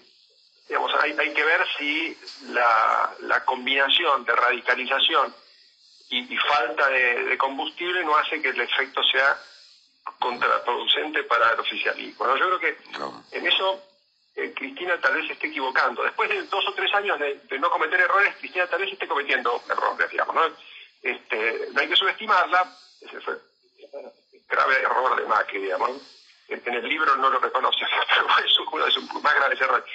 digamos, 0.68 0.92
hay, 1.02 1.14
que 1.34 1.44
ver 1.44 1.66
si 1.78 2.18
la, 2.50 3.44
combinación 3.46 4.24
de 4.26 4.36
radicalización 4.36 5.34
y, 6.10 6.38
falta 6.38 6.88
de, 6.90 7.38
combustible 7.38 8.04
no 8.04 8.16
hace 8.16 8.42
que 8.42 8.50
el 8.50 8.62
efecto 8.62 9.02
sea 9.04 9.38
contraproducente 10.20 11.24
para 11.24 11.52
el 11.52 11.60
oficialismo. 11.60 12.38
Yo 12.38 12.46
creo 12.46 12.60
que 12.60 12.78
en 13.32 13.48
eso 13.48 13.82
eh, 14.36 14.54
Cristina 14.56 15.00
tal 15.00 15.16
vez 15.16 15.28
se 15.28 15.34
esté 15.34 15.48
equivocando. 15.48 16.04
Después 16.04 16.30
de 16.30 16.44
dos 16.44 16.68
o 16.68 16.74
tres 16.74 16.94
años 16.94 17.20
de, 17.20 17.60
no 17.60 17.70
cometer 17.70 18.00
errores, 18.00 18.36
Cristina 18.40 18.68
tal 18.68 18.82
vez 18.82 18.92
esté 18.92 19.08
cometiendo 19.08 19.62
errores, 19.70 20.10
digamos, 20.10 20.36
¿no? 20.36 20.56
Este, 21.02 21.68
no 21.74 21.82
hay 21.82 21.88
que 21.88 21.96
subestimarla, 21.96 22.76
ese 23.02 23.20
fue 23.22 23.38
grave 24.50 24.82
error 24.82 25.20
de 25.20 25.28
Macri, 25.28 25.62
digamos. 25.62 25.92
En, 26.48 26.62
el 26.74 26.88
libro 26.88 27.16
no 27.18 27.30
lo 27.30 27.40
reconoce, 27.40 27.86
pero 28.10 28.28
es 28.46 28.60
uno 28.60 28.86
de 28.86 28.92
sus 28.92 29.14
más 29.22 29.36
graves 29.36 29.60
errores. 29.60 29.86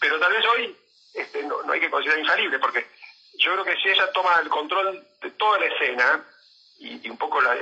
Pero 0.00 0.18
tal 0.18 0.32
vez 0.32 0.44
hoy 0.46 0.76
este, 1.14 1.42
no, 1.44 1.60
hay 1.70 1.80
que 1.80 1.90
considerar 1.90 2.20
infalible, 2.20 2.58
porque 2.58 2.86
yo 3.34 3.52
creo 3.52 3.64
que 3.64 3.76
si 3.76 3.88
ella 3.88 4.10
toma 4.12 4.40
el 4.40 4.48
control 4.48 5.06
de 5.20 5.30
toda 5.32 5.58
la 5.58 5.66
escena, 5.66 6.24
y, 6.78 7.08
un 7.08 7.18
poco 7.18 7.40
la, 7.40 7.54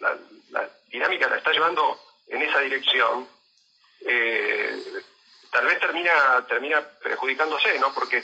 la, 0.00 0.68
dinámica 0.88 1.28
la 1.28 1.38
está 1.38 1.52
llevando 1.52 1.98
en 2.28 2.42
esa 2.42 2.60
dirección, 2.60 3.26
eh, 4.00 5.02
tal 5.50 5.66
vez 5.66 5.80
termina, 5.80 6.44
termina 6.46 6.82
perjudicándose, 7.02 7.78
¿no? 7.78 7.94
Porque 7.94 8.22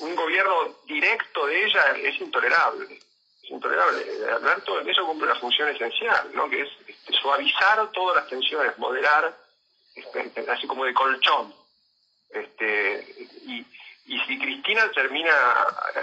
un 0.00 0.14
gobierno 0.16 0.76
directo 0.86 1.46
de 1.46 1.64
ella 1.66 1.96
es 2.02 2.20
intolerable. 2.20 3.00
Es 3.42 3.50
intolerable. 3.50 4.04
Alberto 4.32 4.80
en 4.80 4.88
eso 4.88 5.06
cumple 5.06 5.30
una 5.30 5.38
función 5.38 5.68
esencial, 5.68 6.30
¿no? 6.32 6.48
Que 6.48 6.62
es 6.62 6.68
este, 6.86 7.12
suavizar 7.12 7.92
todas 7.92 8.16
las 8.16 8.28
tensiones, 8.28 8.76
moderar, 8.78 9.36
este, 9.94 10.50
así 10.50 10.66
como 10.66 10.84
de 10.84 10.94
colchón. 10.94 11.54
Este, 12.30 13.28
y, 13.46 13.64
si 14.26 14.38
Cristina 14.38 14.90
termina 14.92 15.32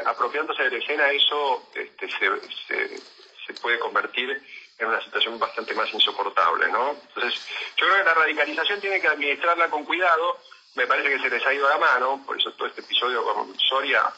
apropiándose 0.05 0.63
de 0.63 0.71
la 0.71 0.77
escena, 0.77 1.11
eso 1.11 1.69
este, 1.73 2.09
se, 2.09 2.97
se 3.45 3.53
puede 3.61 3.79
convertir 3.79 4.41
en 4.77 4.87
una 4.87 5.01
situación 5.01 5.37
bastante 5.39 5.73
más 5.73 5.91
insoportable, 5.93 6.67
¿no? 6.71 6.91
Entonces, 6.91 7.39
yo 7.77 7.85
creo 7.85 7.97
que 7.97 8.03
la 8.03 8.13
radicalización 8.13 8.81
tiene 8.81 8.99
que 8.99 9.07
administrarla 9.07 9.69
con 9.69 9.85
cuidado, 9.85 10.39
me 10.75 10.87
parece 10.87 11.09
que 11.09 11.19
se 11.19 11.29
les 11.29 11.45
ha 11.45 11.53
ido 11.53 11.69
la 11.69 11.77
mano, 11.77 12.23
por 12.25 12.37
eso 12.39 12.51
todo 12.53 12.67
este 12.67 12.81
episodio 12.81 13.23
con 13.23 13.59
Soria 13.59 14.11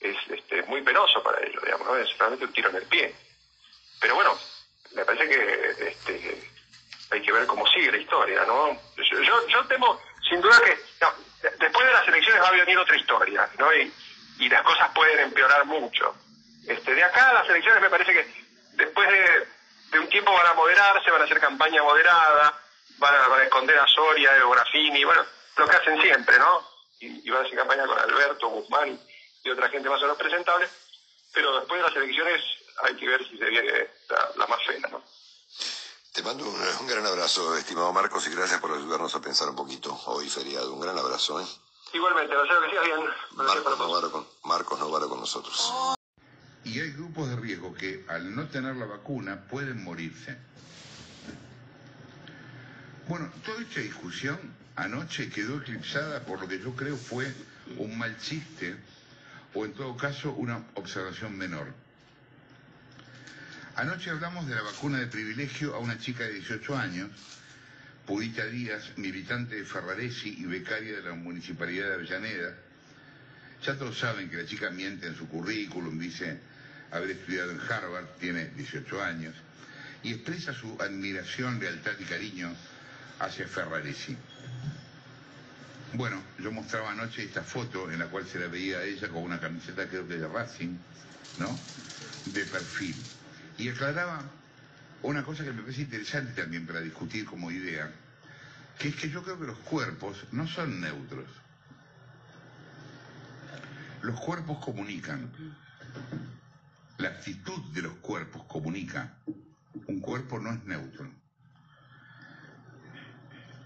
es 0.00 0.16
este, 0.28 0.62
muy 0.64 0.82
penoso 0.82 1.22
para 1.22 1.40
ellos, 1.44 1.62
digamos. 1.62 1.98
Es 1.98 2.18
realmente 2.18 2.44
un 2.44 2.52
tiro 2.52 2.68
en 2.70 2.76
el 2.76 2.86
pie. 2.86 3.14
Pero 4.00 4.14
bueno, 4.16 4.38
me 4.92 5.04
parece 5.04 5.28
que 5.28 5.88
este, 5.88 6.50
hay 7.10 7.22
que 7.22 7.32
ver 7.32 7.46
cómo 7.46 7.66
sigue 7.68 7.90
la 7.90 7.98
historia, 7.98 8.44
¿no? 8.44 8.78
Yo, 8.96 9.46
yo, 9.48 9.66
temo, 9.66 9.98
sin 10.28 10.40
duda 10.40 10.60
que 10.62 10.76
después 11.58 11.86
de 11.86 11.92
las 11.92 12.08
elecciones 12.08 12.42
va 12.42 12.48
a 12.48 12.52
venir 12.52 12.78
otra 12.78 12.96
historia, 12.96 13.48
¿no? 13.58 13.72
Y, 13.74 13.92
las 14.48 14.62
cosas 14.62 14.90
pueden 14.94 15.20
empeorar 15.20 15.64
mucho. 15.64 16.14
Este, 16.66 16.94
de 16.94 17.02
acá 17.02 17.30
a 17.30 17.34
las 17.34 17.48
elecciones 17.48 17.80
me 17.80 17.90
parece 17.90 18.12
que 18.12 18.26
después 18.72 19.08
de, 19.10 19.98
un 19.98 20.08
tiempo 20.08 20.32
van 20.32 20.46
a 20.46 20.54
moderarse, 20.54 21.10
van 21.10 21.22
a 21.22 21.24
hacer 21.24 21.40
campaña 21.40 21.82
moderada, 21.82 22.52
van 22.98 23.14
a, 23.14 23.42
esconder 23.42 23.78
a 23.78 23.86
Soria, 23.86 24.32
a 24.32 24.48
Grafini, 24.48 25.04
bueno, 25.04 25.24
lo 25.56 25.68
que 25.68 25.76
hacen 25.76 26.00
siempre, 26.00 26.38
¿no? 26.38 26.68
Y, 27.00 27.30
van 27.30 27.42
a 27.42 27.46
hacer 27.46 27.58
campaña 27.58 27.86
con 27.86 27.98
Alberto, 27.98 28.48
Guzmán 28.48 28.98
y 29.44 29.50
otra 29.50 29.68
gente 29.68 29.88
más 29.88 30.00
o 30.00 30.02
menos 30.02 30.18
presentable, 30.18 30.68
pero 31.32 31.58
después 31.58 31.80
de 31.80 31.88
las 31.88 31.96
elecciones 31.96 32.42
hay 32.82 32.96
que 32.96 33.08
ver 33.08 33.28
si 33.28 33.38
se 33.38 33.44
viene 33.44 33.88
la, 34.36 34.46
más 34.46 34.64
fea, 34.66 34.88
¿no? 34.90 35.02
Te 36.14 36.22
mando 36.22 36.48
un, 36.48 36.86
gran 36.86 37.04
abrazo, 37.04 37.56
estimado 37.56 37.92
Marcos, 37.92 38.24
y 38.28 38.30
gracias 38.30 38.60
por 38.60 38.70
ayudarnos 38.70 39.12
a 39.16 39.20
pensar 39.20 39.48
un 39.48 39.56
poquito 39.56 39.92
hoy 40.06 40.28
feriado. 40.28 40.72
Un 40.72 40.80
gran 40.80 40.96
abrazo, 40.96 41.40
¿eh? 41.40 41.44
Igualmente, 41.92 42.36
deseo 42.36 42.60
que 42.60 42.70
sigas 42.70 42.84
bien. 42.84 43.00
Marcos 43.32 43.78
Novaro, 43.80 44.12
con, 44.12 44.26
Marcos 44.44 44.78
Novaro 44.78 45.08
con 45.08 45.18
nosotros. 45.18 45.72
Y 46.62 46.78
hay 46.78 46.92
grupos 46.92 47.30
de 47.30 47.34
riesgo 47.34 47.74
que 47.74 48.04
al 48.08 48.32
no 48.32 48.46
tener 48.46 48.76
la 48.76 48.86
vacuna 48.86 49.48
pueden 49.50 49.82
morirse. 49.82 50.38
Bueno, 53.08 53.32
toda 53.44 53.60
esta 53.62 53.80
discusión 53.80 54.38
anoche 54.76 55.28
quedó 55.30 55.56
eclipsada 55.56 56.24
por 56.24 56.40
lo 56.40 56.46
que 56.46 56.60
yo 56.60 56.76
creo 56.76 56.96
fue 56.96 57.34
un 57.76 57.98
mal 57.98 58.16
chiste 58.18 58.76
o 59.52 59.64
en 59.64 59.74
todo 59.74 59.96
caso 59.96 60.30
una 60.30 60.64
observación 60.74 61.36
menor. 61.36 61.74
Anoche 63.76 64.10
hablamos 64.10 64.46
de 64.46 64.54
la 64.54 64.62
vacuna 64.62 65.00
de 65.00 65.08
privilegio 65.08 65.74
a 65.74 65.80
una 65.80 65.98
chica 65.98 66.22
de 66.22 66.34
18 66.34 66.78
años, 66.78 67.10
Purita 68.06 68.46
Díaz, 68.46 68.92
militante 68.96 69.56
de 69.56 69.64
Ferraresi 69.64 70.28
y 70.38 70.44
becaria 70.44 70.98
de 70.98 71.02
la 71.02 71.14
Municipalidad 71.14 71.88
de 71.88 71.94
Avellaneda. 71.94 72.54
Ya 73.66 73.76
todos 73.76 73.98
saben 73.98 74.30
que 74.30 74.36
la 74.36 74.46
chica 74.46 74.70
miente 74.70 75.08
en 75.08 75.16
su 75.16 75.26
currículum, 75.26 75.98
dice 75.98 76.38
haber 76.92 77.10
estudiado 77.10 77.50
en 77.50 77.60
Harvard, 77.68 78.06
tiene 78.20 78.46
18 78.50 79.02
años, 79.02 79.34
y 80.04 80.12
expresa 80.12 80.54
su 80.54 80.80
admiración, 80.80 81.58
lealtad 81.58 81.94
y 81.98 82.04
cariño 82.04 82.54
hacia 83.18 83.48
Ferraresi. 83.48 84.16
Bueno, 85.94 86.22
yo 86.38 86.52
mostraba 86.52 86.92
anoche 86.92 87.24
esta 87.24 87.42
foto 87.42 87.90
en 87.90 87.98
la 87.98 88.06
cual 88.06 88.24
se 88.24 88.38
la 88.38 88.46
veía 88.46 88.78
a 88.78 88.84
ella 88.84 89.08
con 89.08 89.24
una 89.24 89.40
camiseta 89.40 89.88
creo 89.88 90.06
que 90.06 90.16
de 90.16 90.28
Racing, 90.28 90.76
¿no? 91.40 91.58
De 92.26 92.44
perfil. 92.44 92.94
Y 93.58 93.68
aclaraba 93.68 94.22
una 95.02 95.22
cosa 95.22 95.44
que 95.44 95.52
me 95.52 95.62
parece 95.62 95.82
interesante 95.82 96.32
también 96.40 96.66
para 96.66 96.80
discutir 96.80 97.24
como 97.24 97.50
idea, 97.50 97.92
que 98.78 98.88
es 98.88 98.96
que 98.96 99.10
yo 99.10 99.22
creo 99.22 99.38
que 99.38 99.46
los 99.46 99.58
cuerpos 99.58 100.24
no 100.32 100.46
son 100.46 100.80
neutros. 100.80 101.28
Los 104.02 104.20
cuerpos 104.20 104.62
comunican. 104.64 105.30
La 106.98 107.08
actitud 107.08 107.62
de 107.72 107.82
los 107.82 107.94
cuerpos 107.94 108.44
comunica. 108.44 109.18
Un 109.86 110.00
cuerpo 110.00 110.38
no 110.38 110.52
es 110.52 110.64
neutro. 110.64 111.10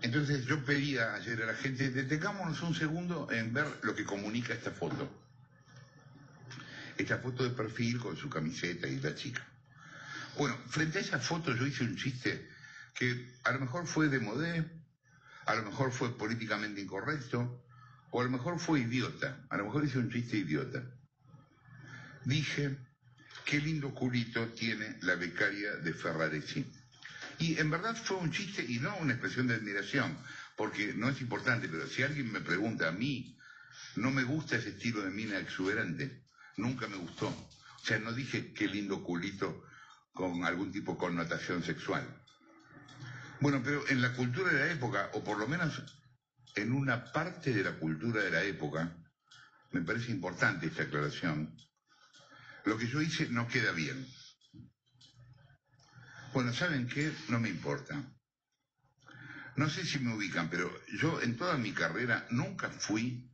Entonces 0.00 0.46
yo 0.46 0.64
pedía 0.64 1.14
ayer 1.14 1.42
a 1.42 1.46
la 1.46 1.54
gente, 1.54 1.90
detengámonos 1.90 2.62
un 2.62 2.74
segundo 2.74 3.28
en 3.32 3.52
ver 3.52 3.66
lo 3.82 3.94
que 3.94 4.04
comunica 4.04 4.54
esta 4.54 4.70
foto. 4.70 5.10
Esta 6.96 7.18
foto 7.18 7.42
de 7.42 7.50
perfil 7.50 7.98
con 7.98 8.16
su 8.16 8.28
camiseta 8.28 8.86
y 8.86 9.00
la 9.00 9.14
chica. 9.14 9.44
Bueno, 10.38 10.56
frente 10.68 10.98
a 10.98 11.00
esa 11.00 11.18
foto 11.18 11.52
yo 11.52 11.66
hice 11.66 11.82
un 11.82 11.96
chiste 11.96 12.48
que 12.94 13.34
a 13.42 13.50
lo 13.50 13.58
mejor 13.58 13.88
fue 13.88 14.08
de 14.08 14.20
modé, 14.20 14.70
a 15.46 15.54
lo 15.56 15.64
mejor 15.64 15.90
fue 15.90 16.16
políticamente 16.16 16.80
incorrecto, 16.80 17.66
o 18.12 18.20
a 18.20 18.24
lo 18.24 18.30
mejor 18.30 18.60
fue 18.60 18.78
idiota, 18.78 19.44
a 19.50 19.56
lo 19.56 19.64
mejor 19.64 19.84
hice 19.84 19.98
un 19.98 20.12
chiste 20.12 20.36
idiota. 20.36 20.80
Dije, 22.24 22.78
qué 23.44 23.58
lindo 23.58 23.92
culito 23.92 24.46
tiene 24.50 24.98
la 25.02 25.16
becaria 25.16 25.74
de 25.74 25.92
Ferraresi. 25.92 26.64
Y 27.40 27.58
en 27.58 27.68
verdad 27.70 27.96
fue 27.96 28.18
un 28.18 28.30
chiste 28.30 28.64
y 28.64 28.78
no 28.78 28.96
una 28.98 29.14
expresión 29.14 29.48
de 29.48 29.56
admiración, 29.56 30.16
porque 30.56 30.94
no 30.94 31.08
es 31.08 31.20
importante, 31.20 31.68
pero 31.68 31.88
si 31.88 32.04
alguien 32.04 32.30
me 32.30 32.42
pregunta 32.42 32.86
a 32.86 32.92
mí, 32.92 33.36
no 33.96 34.12
me 34.12 34.22
gusta 34.22 34.54
ese 34.54 34.68
estilo 34.68 35.02
de 35.02 35.10
mina 35.10 35.36
exuberante, 35.40 36.22
nunca 36.56 36.86
me 36.86 36.96
gustó. 36.96 37.26
O 37.26 37.84
sea, 37.84 37.98
no 37.98 38.12
dije 38.12 38.52
qué 38.52 38.68
lindo 38.68 39.02
culito 39.02 39.64
con 40.18 40.44
algún 40.44 40.72
tipo 40.72 40.94
de 40.94 40.98
connotación 40.98 41.62
sexual. 41.62 42.04
Bueno, 43.40 43.62
pero 43.62 43.86
en 43.86 44.02
la 44.02 44.12
cultura 44.14 44.52
de 44.52 44.66
la 44.66 44.72
época, 44.72 45.10
o 45.14 45.22
por 45.22 45.38
lo 45.38 45.46
menos 45.46 45.80
en 46.56 46.72
una 46.72 47.12
parte 47.12 47.54
de 47.54 47.62
la 47.62 47.78
cultura 47.78 48.24
de 48.24 48.32
la 48.32 48.42
época, 48.42 48.96
me 49.70 49.82
parece 49.82 50.10
importante 50.10 50.66
esta 50.66 50.82
aclaración, 50.82 51.56
lo 52.64 52.76
que 52.76 52.88
yo 52.88 53.00
hice 53.00 53.28
no 53.28 53.46
queda 53.46 53.70
bien. 53.70 54.04
Bueno, 56.34 56.52
¿saben 56.52 56.88
qué? 56.88 57.12
No 57.28 57.38
me 57.38 57.48
importa. 57.48 57.94
No 59.54 59.70
sé 59.70 59.86
si 59.86 60.00
me 60.00 60.16
ubican, 60.16 60.50
pero 60.50 60.68
yo 61.00 61.22
en 61.22 61.36
toda 61.36 61.56
mi 61.56 61.72
carrera 61.72 62.26
nunca 62.30 62.68
fui 62.70 63.30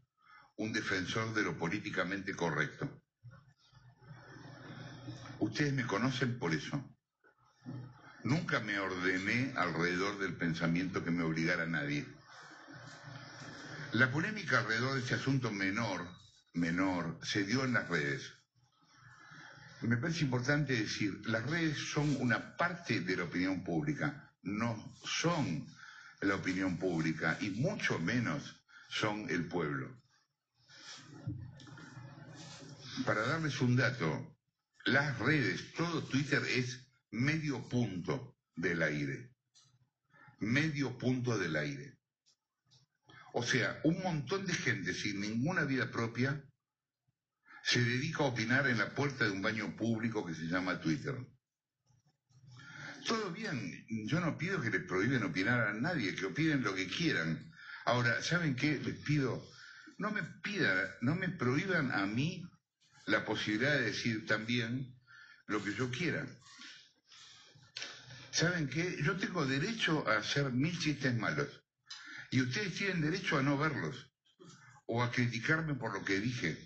un 0.57 0.70
defensor 0.75 1.33
de 1.33 1.44
lo 1.44 1.57
políticamente 1.57 2.35
correcto. 2.35 3.04
Ustedes 5.40 5.73
me 5.73 5.87
conocen 5.87 6.38
por 6.38 6.55
eso. 6.55 6.83
Nunca 8.23 8.61
me 8.61 8.79
ordené 8.79 9.53
alrededor 9.57 10.18
del 10.18 10.35
pensamiento 10.37 11.05
que 11.05 11.11
me 11.11 11.23
obligara 11.23 11.64
a 11.64 11.66
nadie. 11.66 12.07
La 13.92 14.11
polémica 14.11 14.59
alrededor 14.59 14.94
de 14.94 15.01
este 15.01 15.14
asunto 15.14 15.51
menor, 15.51 16.09
menor, 16.55 17.18
se 17.23 17.44
dio 17.44 17.64
en 17.64 17.75
las 17.75 17.88
redes. 17.88 18.33
Me 19.83 19.99
parece 19.99 20.25
importante 20.25 20.75
decir, 20.75 21.20
las 21.27 21.44
redes 21.49 21.77
son 21.77 22.16
una 22.20 22.57
parte 22.57 23.01
de 23.01 23.16
la 23.16 23.25
opinión 23.25 23.62
pública, 23.62 24.33
no 24.42 24.94
son 25.05 25.66
la 26.23 26.37
opinión 26.37 26.79
pública 26.79 27.37
y 27.40 27.51
mucho 27.51 27.99
menos 27.99 28.64
son 28.88 29.29
el 29.29 29.47
pueblo. 29.47 30.01
Para 33.05 33.27
darles 33.27 33.61
un 33.61 33.77
dato, 33.77 34.34
las 34.85 35.18
redes, 35.18 35.73
todo 35.73 36.05
Twitter 36.05 36.42
es 36.44 36.87
medio 37.11 37.68
punto 37.68 38.37
del 38.55 38.83
aire. 38.83 39.33
Medio 40.40 40.99
punto 40.99 41.38
del 41.38 41.57
aire. 41.57 41.99
O 43.33 43.42
sea, 43.42 43.81
un 43.85 44.01
montón 44.03 44.47
de 44.47 44.55
gente 44.55 44.94
sin 44.94 45.20
ninguna 45.20 45.64
vida 45.64 45.90
propia 45.90 46.44
se 47.62 47.83
dedica 47.83 48.25
a 48.25 48.29
opinar 48.29 48.68
en 48.68 48.79
la 48.79 48.94
puerta 48.94 49.25
de 49.25 49.31
un 49.31 49.40
baño 49.40 49.75
público 49.75 50.25
que 50.25 50.35
se 50.35 50.47
llama 50.47 50.81
Twitter. 50.81 51.16
Todo 53.07 53.31
bien, 53.33 53.87
yo 54.07 54.20
no 54.20 54.37
pido 54.37 54.61
que 54.61 54.70
le 54.70 54.81
prohíben 54.81 55.23
opinar 55.25 55.68
a 55.68 55.73
nadie, 55.73 56.14
que 56.14 56.27
opinen 56.27 56.62
lo 56.62 56.75
que 56.75 56.87
quieran. 56.87 57.53
Ahora, 57.87 58.23
¿saben 58.23 58.55
qué? 58.55 58.79
Les 58.79 58.97
pido, 58.99 59.47
no 59.99 60.11
me 60.11 60.23
pidan, 60.23 60.88
no 61.01 61.14
me 61.14 61.29
prohíban 61.31 61.90
a 61.92 62.07
mí 62.07 62.47
la 63.07 63.25
posibilidad 63.25 63.75
de 63.75 63.83
decir 63.93 64.27
también 64.27 64.95
lo 65.47 65.62
que 65.62 65.75
yo 65.75 65.90
quiera. 65.90 66.27
¿Saben 68.31 68.69
qué? 68.69 68.99
Yo 69.03 69.17
tengo 69.17 69.47
derecho 69.47 70.09
a 70.09 70.19
hacer 70.19 70.51
mil 70.53 70.79
chistes 70.79 71.14
malos. 71.14 71.49
Y 72.31 72.40
ustedes 72.40 72.75
tienen 72.75 73.01
derecho 73.01 73.38
a 73.38 73.43
no 73.43 73.57
verlos. 73.57 74.11
O 74.87 75.03
a 75.03 75.11
criticarme 75.11 75.75
por 75.75 75.93
lo 75.93 76.05
que 76.05 76.21
dije. 76.21 76.59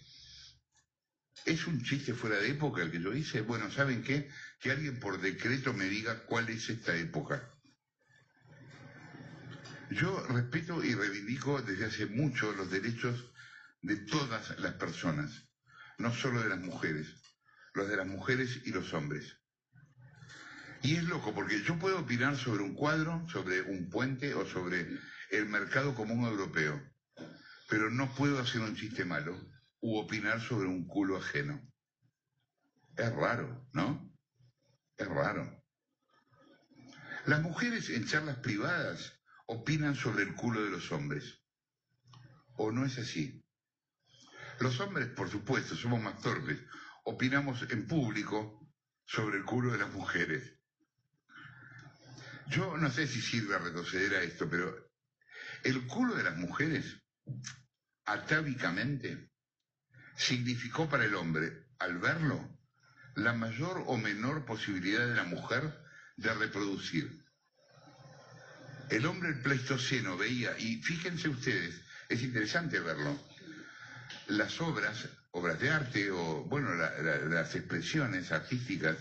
¿Es 1.45 1.67
un 1.67 1.83
chiste 1.83 2.15
fuera 2.15 2.37
de 2.37 2.51
época 2.51 2.83
el 2.83 2.91
que 2.91 3.01
yo 3.01 3.15
hice? 3.15 3.43
Bueno, 3.43 3.71
¿saben 3.71 4.03
qué? 4.03 4.31
Que 4.61 4.71
alguien 4.71 4.99
por 4.99 5.21
decreto 5.21 5.73
me 5.73 5.85
diga 5.85 6.25
cuál 6.25 6.49
es 6.49 6.69
esta 6.69 6.97
época. 6.97 7.55
Yo 9.91 10.27
respeto 10.27 10.85
y 10.85 10.95
reivindico 10.95 11.63
desde 11.63 11.87
hace 11.87 12.07
mucho 12.07 12.53
los 12.53 12.71
derechos 12.71 13.33
de 13.81 13.97
todas 13.97 14.59
las 14.59 14.75
personas, 14.75 15.48
no 15.99 16.15
solo 16.15 16.43
de 16.43 16.49
las 16.49 16.61
mujeres, 16.61 17.09
los 17.75 17.89
de 17.89 17.97
las 17.97 18.07
mujeres 18.07 18.63
y 18.65 18.71
los 18.71 18.95
hombres. 18.95 19.39
Y 20.83 20.97
es 20.97 21.05
loco 21.05 21.35
porque 21.35 21.63
yo 21.63 21.79
puedo 21.79 21.99
opinar 21.99 22.37
sobre 22.37 22.63
un 22.63 22.75
cuadro, 22.75 23.27
sobre 23.29 23.63
un 23.63 23.91
puente 23.91 24.35
o 24.35 24.47
sobre 24.47 24.87
el 25.31 25.47
mercado 25.47 25.95
común 25.95 26.25
europeo, 26.25 26.81
pero 27.69 27.91
no 27.91 28.15
puedo 28.15 28.39
hacer 28.39 28.61
un 28.61 28.77
chiste 28.77 29.05
malo 29.05 29.37
u 29.81 29.97
opinar 29.97 30.41
sobre 30.41 30.69
un 30.69 30.87
culo 30.87 31.17
ajeno. 31.17 31.61
Es 32.97 33.13
raro, 33.13 33.69
¿no? 33.73 34.13
Es 34.97 35.07
raro. 35.09 35.65
Las 37.27 37.43
mujeres 37.43 37.91
en 37.91 38.07
charlas 38.07 38.39
privadas 38.39 39.21
opinan 39.47 39.95
sobre 39.95 40.23
el 40.23 40.35
culo 40.35 40.65
de 40.65 40.71
los 40.71 40.91
hombres. 40.93 41.43
¿O 42.57 42.73
no 42.73 42.87
es 42.87 42.99
así? 42.99 43.45
Los 44.61 44.81
hombres, 44.81 45.09
por 45.09 45.31
supuesto, 45.31 45.77
somos 45.77 46.03
más 46.03 46.21
torpes. 46.21 46.59
Opinamos 47.05 47.63
en 47.71 47.87
público 47.87 48.73
sobre 49.05 49.39
el 49.39 49.45
culo 49.45 49.73
de 49.73 49.79
las 49.79 49.91
mujeres. 49.91 50.59
Yo 52.49 52.77
no 52.77 52.91
sé 52.91 53.07
si 53.07 53.21
sirve 53.21 53.59
retroceder 53.59 54.15
a 54.15 54.23
esto, 54.23 54.49
pero 54.49 54.91
el 55.65 55.87
culo 55.87 56.15
de 56.15 56.25
las 56.25 56.37
mujeres, 56.37 56.97
atávicamente, 58.05 59.31
significó 60.17 60.89
para 60.89 61.05
el 61.05 61.15
hombre, 61.15 61.69
al 61.79 61.99
verlo, 61.99 62.59
la 63.15 63.33
mayor 63.33 63.85
o 63.87 63.97
menor 63.97 64.45
posibilidad 64.45 65.07
de 65.07 65.15
la 65.15 65.25
mujer 65.25 65.79
de 66.17 66.35
reproducir. 66.35 67.25
El 68.91 69.07
hombre 69.07 69.29
el 69.29 69.43
Pleistoceno 69.43 70.17
veía, 70.17 70.59
y 70.59 70.83
fíjense 70.83 71.29
ustedes, 71.29 71.81
es 72.09 72.23
interesante 72.23 72.81
verlo, 72.81 73.19
las 74.29 74.61
obras, 74.61 75.09
obras 75.33 75.59
de 75.59 75.71
arte 75.71 76.11
o, 76.11 76.45
bueno, 76.45 76.75
las 76.75 77.55
expresiones 77.55 78.31
artísticas 78.31 78.97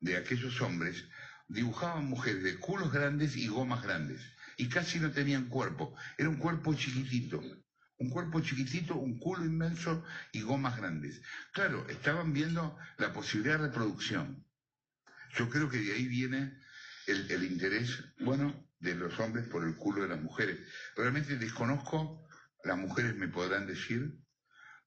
de 0.00 0.16
aquellos 0.16 0.60
hombres 0.60 1.04
dibujaban 1.48 2.04
mujeres 2.04 2.42
de 2.42 2.58
culos 2.58 2.92
grandes 2.92 3.36
y 3.36 3.48
gomas 3.48 3.82
grandes, 3.82 4.20
y 4.58 4.68
casi 4.68 5.00
no 5.00 5.10
tenían 5.10 5.48
cuerpo, 5.48 5.96
era 6.18 6.28
un 6.28 6.36
cuerpo 6.36 6.74
chiquitito, 6.74 7.42
un 7.96 8.10
cuerpo 8.10 8.40
chiquitito, 8.40 8.94
un 8.94 9.18
culo 9.18 9.44
inmenso 9.44 10.04
y 10.32 10.42
gomas 10.42 10.76
grandes. 10.76 11.22
Claro, 11.52 11.88
estaban 11.88 12.32
viendo 12.32 12.76
la 12.98 13.12
posibilidad 13.12 13.58
de 13.58 13.68
reproducción. 13.68 14.44
Yo 15.34 15.48
creo 15.48 15.68
que 15.70 15.78
de 15.78 15.94
ahí 15.94 16.06
viene 16.06 16.58
el, 17.06 17.30
el 17.30 17.44
interés, 17.44 18.04
bueno, 18.20 18.68
de 18.78 18.94
los 18.94 19.18
hombres 19.18 19.48
por 19.48 19.64
el 19.64 19.76
culo 19.76 20.02
de 20.02 20.08
las 20.08 20.20
mujeres. 20.20 20.58
Realmente 20.94 21.36
desconozco, 21.36 22.28
las 22.64 22.76
mujeres 22.76 23.16
me 23.16 23.28
podrán 23.28 23.66
decir, 23.66 24.18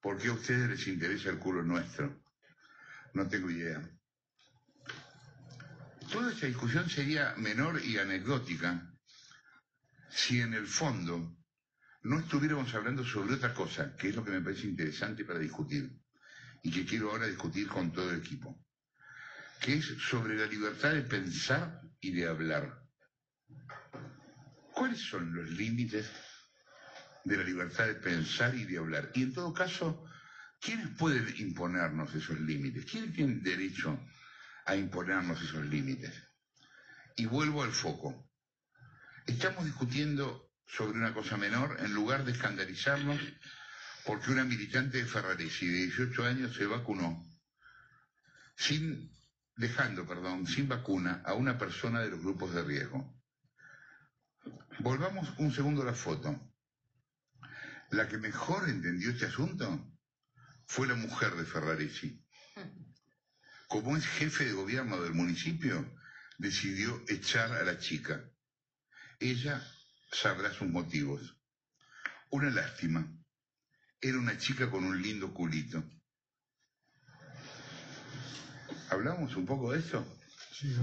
por 0.01 0.17
qué 0.17 0.29
a 0.29 0.33
ustedes 0.33 0.69
les 0.69 0.87
interesa 0.87 1.29
el 1.29 1.37
culo 1.37 1.63
nuestro. 1.63 2.23
No 3.13 3.27
tengo 3.27 3.49
idea. 3.49 3.81
Toda 6.11 6.31
esta 6.31 6.47
discusión 6.47 6.89
sería 6.89 7.35
menor 7.37 7.81
y 7.83 7.97
anecdótica 7.97 8.91
si 10.09 10.41
en 10.41 10.53
el 10.53 10.67
fondo 10.67 11.37
no 12.03 12.19
estuviéramos 12.19 12.73
hablando 12.73 13.05
sobre 13.05 13.35
otra 13.35 13.53
cosa, 13.53 13.95
que 13.95 14.09
es 14.09 14.15
lo 14.15 14.25
que 14.25 14.31
me 14.31 14.41
parece 14.41 14.67
interesante 14.67 15.23
para 15.23 15.39
discutir 15.39 15.89
y 16.63 16.71
que 16.71 16.85
quiero 16.85 17.11
ahora 17.11 17.27
discutir 17.27 17.67
con 17.67 17.91
todo 17.91 18.11
el 18.11 18.19
equipo, 18.19 18.65
que 19.61 19.75
es 19.75 19.85
sobre 19.85 20.35
la 20.35 20.47
libertad 20.47 20.93
de 20.93 21.03
pensar 21.03 21.79
y 21.99 22.11
de 22.11 22.27
hablar. 22.27 22.83
¿Cuáles 24.73 24.99
son 24.99 25.33
los 25.33 25.49
límites 25.51 26.09
de 27.23 27.37
la 27.37 27.43
libertad 27.43 27.85
de 27.85 27.95
pensar 27.95 28.55
y 28.55 28.65
de 28.65 28.77
hablar? 28.77 29.11
Y 29.13 29.23
en 29.23 29.33
todo 29.33 29.53
caso, 29.53 30.05
¿quiénes 30.59 30.89
pueden 30.97 31.33
imponernos 31.37 32.13
esos 32.15 32.39
límites? 32.39 32.85
¿Quiénes 32.85 33.13
tienen 33.13 33.43
derecho 33.43 33.99
a 34.65 34.75
imponernos 34.75 35.41
esos 35.41 35.65
límites? 35.65 36.13
Y 37.15 37.25
vuelvo 37.25 37.63
al 37.63 37.71
foco. 37.71 38.29
Estamos 39.25 39.65
discutiendo 39.65 40.51
sobre 40.65 40.97
una 40.97 41.13
cosa 41.13 41.37
menor 41.37 41.77
en 41.79 41.93
lugar 41.93 42.23
de 42.23 42.31
escandalizarnos 42.31 43.19
porque 44.05 44.31
una 44.31 44.43
militante 44.43 44.97
de 44.97 45.05
Ferraresi 45.05 45.67
de 45.67 45.85
18 45.85 46.25
años 46.25 46.55
se 46.55 46.65
vacunó 46.65 47.23
sin 48.55 49.11
dejando, 49.55 50.07
perdón, 50.07 50.47
sin 50.47 50.67
vacuna 50.67 51.21
a 51.25 51.33
una 51.33 51.57
persona 51.57 52.01
de 52.01 52.09
los 52.09 52.19
grupos 52.21 52.53
de 52.53 52.63
riesgo. 52.63 53.13
Volvamos 54.79 55.29
un 55.37 55.51
segundo 55.51 55.83
a 55.83 55.85
la 55.85 55.93
foto. 55.93 56.50
La 57.91 58.07
que 58.07 58.17
mejor 58.17 58.69
entendió 58.69 59.11
este 59.11 59.25
asunto 59.25 59.91
fue 60.65 60.87
la 60.87 60.95
mujer 60.95 61.35
de 61.35 61.45
Ferraresi. 61.45 62.25
Como 63.67 63.97
es 63.97 64.05
jefe 64.05 64.45
de 64.45 64.53
gobierno 64.53 65.01
del 65.01 65.13
municipio, 65.13 65.97
decidió 66.37 67.03
echar 67.09 67.51
a 67.51 67.63
la 67.63 67.79
chica. 67.79 68.23
Ella 69.19 69.61
sabrá 70.11 70.53
sus 70.53 70.69
motivos. 70.69 71.37
Una 72.29 72.49
lástima. 72.49 73.05
Era 73.99 74.17
una 74.17 74.37
chica 74.37 74.71
con 74.71 74.85
un 74.85 75.01
lindo 75.01 75.33
culito. 75.33 75.83
¿Hablamos 78.89 79.35
un 79.35 79.45
poco 79.45 79.73
de 79.73 79.79
eso? 79.79 80.20
Sí. 80.51 80.75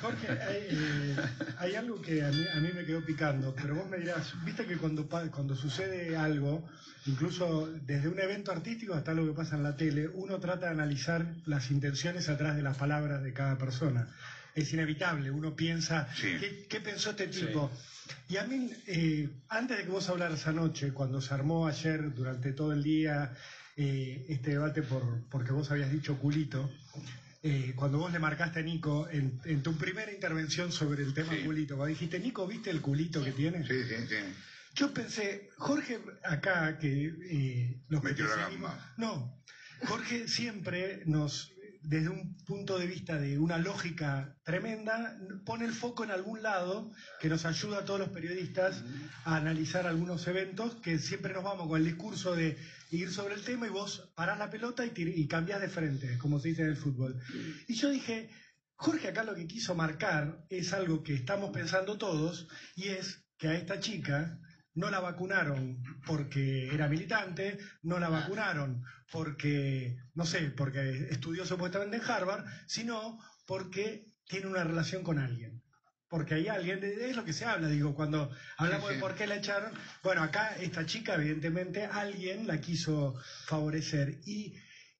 Jorge, 0.00 0.28
eh, 0.30 1.16
hay, 1.58 1.74
algo 1.74 2.00
que 2.00 2.22
a 2.22 2.30
mí, 2.30 2.70
me 2.74 2.84
quedó 2.84 3.04
picando, 3.04 3.54
pero 3.54 3.74
vos 3.74 3.88
me 3.88 3.98
dirás, 3.98 4.32
viste 4.44 4.64
que 4.66 4.76
cuando, 4.76 5.08
cuando 5.08 5.56
sucede 5.56 6.16
algo, 6.16 6.66
incluso 7.06 7.66
desde 7.82 8.08
un 8.08 8.20
evento 8.20 8.52
artístico 8.52 8.94
hasta 8.94 9.14
lo 9.14 9.26
que 9.26 9.32
pasa 9.32 9.56
en 9.56 9.64
la 9.64 9.76
tele, 9.76 10.08
uno 10.08 10.38
trata 10.38 10.66
de 10.66 10.72
analizar 10.72 11.26
las 11.44 11.70
intenciones 11.72 12.28
atrás 12.28 12.54
de 12.54 12.62
las 12.62 12.76
palabras 12.76 13.22
de 13.22 13.32
cada 13.32 13.58
persona 13.58 14.08
es 14.54 14.72
inevitable. 14.72 15.30
Uno 15.30 15.54
piensa, 15.54 16.08
¿qué, 16.68 16.80
pensó 16.80 17.10
este 17.10 17.28
tipo? 17.28 17.70
Y 18.28 18.36
a 18.36 18.44
mí, 18.44 18.70
eh, 18.86 19.28
antes 19.48 19.78
de 19.78 19.84
que 19.84 19.90
vos 19.90 20.08
hablaras 20.08 20.46
anoche, 20.46 20.92
cuando 20.92 21.20
se 21.20 21.32
armó 21.34 21.66
ayer 21.66 22.12
durante 22.14 22.52
todo 22.52 22.72
el 22.72 22.82
día 22.82 23.32
eh, 23.76 24.26
este 24.28 24.52
debate 24.52 24.82
por, 24.82 25.22
porque 25.30 25.52
vos 25.52 25.70
habías 25.70 25.90
dicho 25.90 26.18
culito, 26.18 26.70
eh, 27.42 27.72
cuando 27.74 27.98
vos 27.98 28.12
le 28.12 28.18
marcaste 28.18 28.60
a 28.60 28.62
Nico 28.62 29.08
en, 29.10 29.62
tu 29.62 29.76
primera 29.76 30.12
intervención 30.12 30.70
sobre 30.70 31.02
el 31.02 31.14
tema 31.14 31.32
culito, 31.44 31.76
cuando 31.76 31.92
dijiste, 31.92 32.18
Nico, 32.20 32.46
¿viste 32.46 32.70
el 32.70 32.80
culito 32.80 33.22
que 33.24 33.32
tiene? 33.32 33.66
Sí, 33.66 33.82
sí, 33.84 33.94
sí. 34.08 34.16
Yo 34.74 34.94
pensé, 34.94 35.50
Jorge 35.58 36.00
acá, 36.24 36.78
que 36.78 37.82
los 37.88 38.02
que 38.02 38.14
No, 38.96 39.42
Jorge 39.86 40.28
siempre 40.28 41.02
nos 41.06 41.51
desde 41.82 42.08
un 42.08 42.36
punto 42.44 42.78
de 42.78 42.86
vista 42.86 43.18
de 43.18 43.38
una 43.38 43.58
lógica 43.58 44.36
tremenda, 44.44 45.18
pone 45.44 45.64
el 45.64 45.72
foco 45.72 46.04
en 46.04 46.10
algún 46.10 46.42
lado 46.42 46.92
que 47.20 47.28
nos 47.28 47.44
ayuda 47.44 47.78
a 47.78 47.84
todos 47.84 48.00
los 48.00 48.08
periodistas 48.10 48.82
a 49.24 49.36
analizar 49.36 49.86
algunos 49.86 50.26
eventos 50.26 50.76
que 50.76 50.98
siempre 50.98 51.32
nos 51.32 51.44
vamos 51.44 51.68
con 51.68 51.80
el 51.80 51.86
discurso 51.86 52.36
de 52.36 52.56
ir 52.90 53.10
sobre 53.10 53.34
el 53.34 53.42
tema 53.42 53.66
y 53.66 53.70
vos 53.70 54.12
parás 54.14 54.38
la 54.38 54.50
pelota 54.50 54.84
y, 54.86 54.92
y 54.96 55.26
cambiás 55.26 55.60
de 55.60 55.68
frente, 55.68 56.18
como 56.18 56.38
se 56.38 56.48
dice 56.48 56.62
en 56.62 56.68
el 56.68 56.76
fútbol. 56.76 57.20
Y 57.66 57.74
yo 57.74 57.90
dije, 57.90 58.30
Jorge 58.76 59.08
acá 59.08 59.24
lo 59.24 59.34
que 59.34 59.46
quiso 59.46 59.74
marcar 59.74 60.44
es 60.50 60.72
algo 60.72 61.02
que 61.02 61.14
estamos 61.14 61.50
pensando 61.50 61.98
todos 61.98 62.48
y 62.76 62.88
es 62.88 63.24
que 63.38 63.48
a 63.48 63.54
esta 63.54 63.80
chica 63.80 64.38
no 64.74 64.90
la 64.90 65.00
vacunaron 65.00 65.82
porque 66.06 66.68
era 66.72 66.88
militante, 66.88 67.58
no 67.82 67.98
la 67.98 68.08
vacunaron 68.08 68.82
porque, 69.10 69.96
no 70.14 70.24
sé, 70.24 70.50
porque 70.50 71.08
estudió 71.10 71.44
supuestamente 71.44 71.96
en 71.96 72.10
Harvard, 72.10 72.44
sino 72.66 73.18
porque 73.46 74.06
tiene 74.26 74.46
una 74.46 74.64
relación 74.64 75.02
con 75.02 75.18
alguien. 75.18 75.62
Porque 76.08 76.34
hay 76.34 76.48
alguien, 76.48 76.80
es 76.82 77.16
lo 77.16 77.24
que 77.24 77.32
se 77.32 77.46
habla, 77.46 77.68
digo, 77.68 77.94
cuando 77.94 78.30
hablamos 78.58 78.90
de 78.90 78.98
por 78.98 79.14
qué 79.14 79.26
la 79.26 79.36
echaron. 79.36 79.72
Bueno, 80.02 80.22
acá 80.22 80.56
esta 80.56 80.84
chica, 80.84 81.14
evidentemente, 81.14 81.86
alguien 81.86 82.46
la 82.46 82.60
quiso 82.60 83.14
favorecer. 83.46 84.20
Y, 84.26 84.54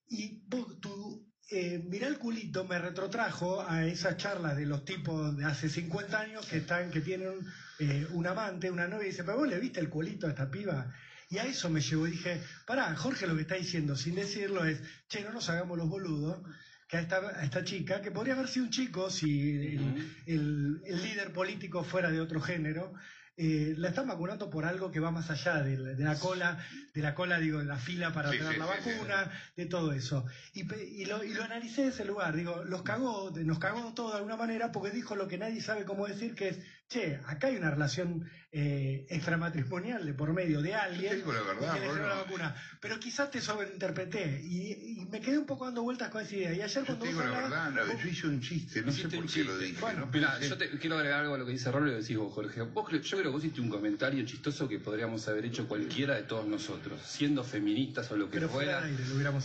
y 0.09 0.43
vos, 0.49 0.81
tú, 0.81 1.31
eh, 1.51 1.83
mirá 1.87 2.09
el 2.09 2.19
culito 2.19 2.65
me 2.65 2.79
retrotrajo 2.79 3.61
a 3.61 3.85
esas 3.85 4.17
charlas 4.17 4.57
de 4.57 4.65
los 4.65 4.87
tipos 4.87 5.37
de 5.37 5.45
hace 5.45 5.69
50 5.69 6.19
años 6.19 6.47
que 6.47 6.57
están, 6.57 6.91
que 6.91 7.03
tienen 7.03 7.41
eh, 7.79 8.07
un 8.11 8.27
amante, 8.27 8.71
una 8.71 8.89
novia, 8.89 9.07
y 9.07 9.11
dice, 9.11 9.25
pero 9.25 9.39
vos 9.39 9.49
le 9.49 9.59
viste 9.59 9.81
el 9.81 9.89
culito 9.89 10.27
a 10.27 10.31
esta 10.31 10.51
piba. 10.51 10.93
Y 11.29 11.39
a 11.39 11.45
eso 11.45 11.71
me 11.71 11.81
llevó 11.81 12.07
y 12.07 12.13
dije, 12.13 12.43
pará, 12.67 12.95
Jorge 12.95 13.27
lo 13.27 13.35
que 13.35 13.43
está 13.43 13.55
diciendo 13.55 13.97
sin 13.97 14.15
decirlo 14.15 14.65
es, 14.65 14.83
che, 15.09 15.23
no 15.23 15.33
nos 15.33 15.49
hagamos 15.49 15.79
los 15.79 15.89
boludos, 15.89 16.43
que 16.87 16.99
a 16.99 17.01
esta, 17.01 17.43
esta 17.43 17.65
chica, 17.65 18.03
que 18.03 18.11
podría 18.11 18.35
haber 18.35 18.49
sido 18.49 18.67
un 18.67 18.71
chico 18.71 19.09
si 19.09 19.79
el 20.27 20.83
líder 20.85 21.33
político 21.33 21.85
fuera 21.85 22.11
de 22.11 22.21
otro 22.21 22.41
género, 22.41 22.93
eh, 23.35 23.75
la 23.79 23.89
están 23.89 24.07
vacunando 24.07 24.51
por 24.51 24.67
algo 24.67 24.91
que 24.91 25.01
va 25.01 25.11
más 25.11 25.31
allá 25.31 25.63
de 25.63 25.79
la, 25.97 26.19
cola, 26.19 26.59
de 26.93 27.01
la 27.01 27.15
cola, 27.15 27.39
digo, 27.39 27.61
de 27.61 27.65
la 27.65 27.79
fila 27.79 28.13
para 28.13 28.31
tener 28.31 28.59
la 28.59 28.67
vacuna, 28.67 29.31
de 29.57 29.65
todo 29.67 29.93
eso. 29.93 30.27
Y, 30.53 30.65
lo, 31.07 31.25
y, 31.25 31.33
lo, 31.33 31.43
analicé 31.43 31.83
de 31.83 31.89
ese 31.89 32.05
lugar, 32.05 32.37
digo, 32.37 32.63
los 32.65 32.83
cagó, 32.83 33.31
nos 33.31 33.59
cagó 33.59 33.95
todo 33.95 34.11
de 34.11 34.17
alguna 34.19 34.37
manera 34.37 34.71
porque 34.71 34.91
dijo 34.91 35.17
lo 35.17 35.29
que 35.29 35.39
nadie 35.39 35.63
sabe 35.63 35.87
cómo 35.87 36.07
decir, 36.07 36.35
que 36.35 36.49
es, 36.51 36.59
che, 36.93 37.19
acá 37.27 37.47
hay 37.47 37.57
una 37.57 37.71
relación 37.71 38.29
eh, 38.55 39.07
extramatrimonial 39.09 40.05
de 40.05 40.13
por 40.13 40.31
medio 40.35 40.61
de 40.61 40.75
alguien 40.75 41.23
la 41.27 41.43
verdad, 41.43 41.73
que 41.73 41.81
le 41.81 41.95
la 41.95 42.15
vacuna. 42.17 42.55
Pero 42.81 43.01
quizás 43.01 43.31
te 43.31 43.41
sobreinterpreté 43.41 44.43
y, 44.45 45.01
y, 45.01 45.07
me 45.11 45.21
quedé 45.21 45.39
un 45.39 45.47
poco 45.47 45.65
dando 45.65 45.83
vueltas 45.83 46.11
con 46.11 46.21
esa 46.21 46.37
idea. 46.37 46.53
Y 46.53 46.61
ayer 46.61 46.85
cuando 46.85 47.07
yo 47.07 47.19
la 47.25 47.31
verdad, 47.31 47.73
yo 47.99 48.09
hice 48.09 48.27
un 48.27 48.41
chiste, 48.41 48.83
no 48.83 48.93
sé 48.93 49.09
por 49.09 49.27
qué 49.27 49.45
lo 49.45 49.57
dije. 49.57 49.81
Bueno, 49.81 50.11
yo 50.41 50.59
te, 50.59 50.69
quiero 50.79 50.97
agregar 50.97 51.21
algo 51.21 51.35
a 51.35 51.39
lo 51.39 51.47
que 51.47 51.53
dice 51.53 51.71
Rollo 51.73 51.93
y 51.93 52.01
decís 52.03 52.17
vos, 52.19 52.35
Jorge. 52.35 52.61
Vos, 52.61 52.91
yo 52.91 53.01
creo 53.01 53.23
que 53.23 53.29
vos 53.29 53.43
hiciste 53.43 53.63
un 53.63 53.71
comentario 53.71 54.23
chistoso 54.27 54.69
que 54.69 54.79
podríamos 54.79 55.27
haber 55.29 55.47
hecho 55.47 55.67
cualquiera 55.67 56.17
de 56.17 56.25
todos 56.25 56.47
nosotros, 56.47 57.01
siendo 57.07 57.45
feministas 57.45 58.11
o 58.11 58.17
lo 58.17 58.31
que 58.31 58.41
fuera. 58.43 58.87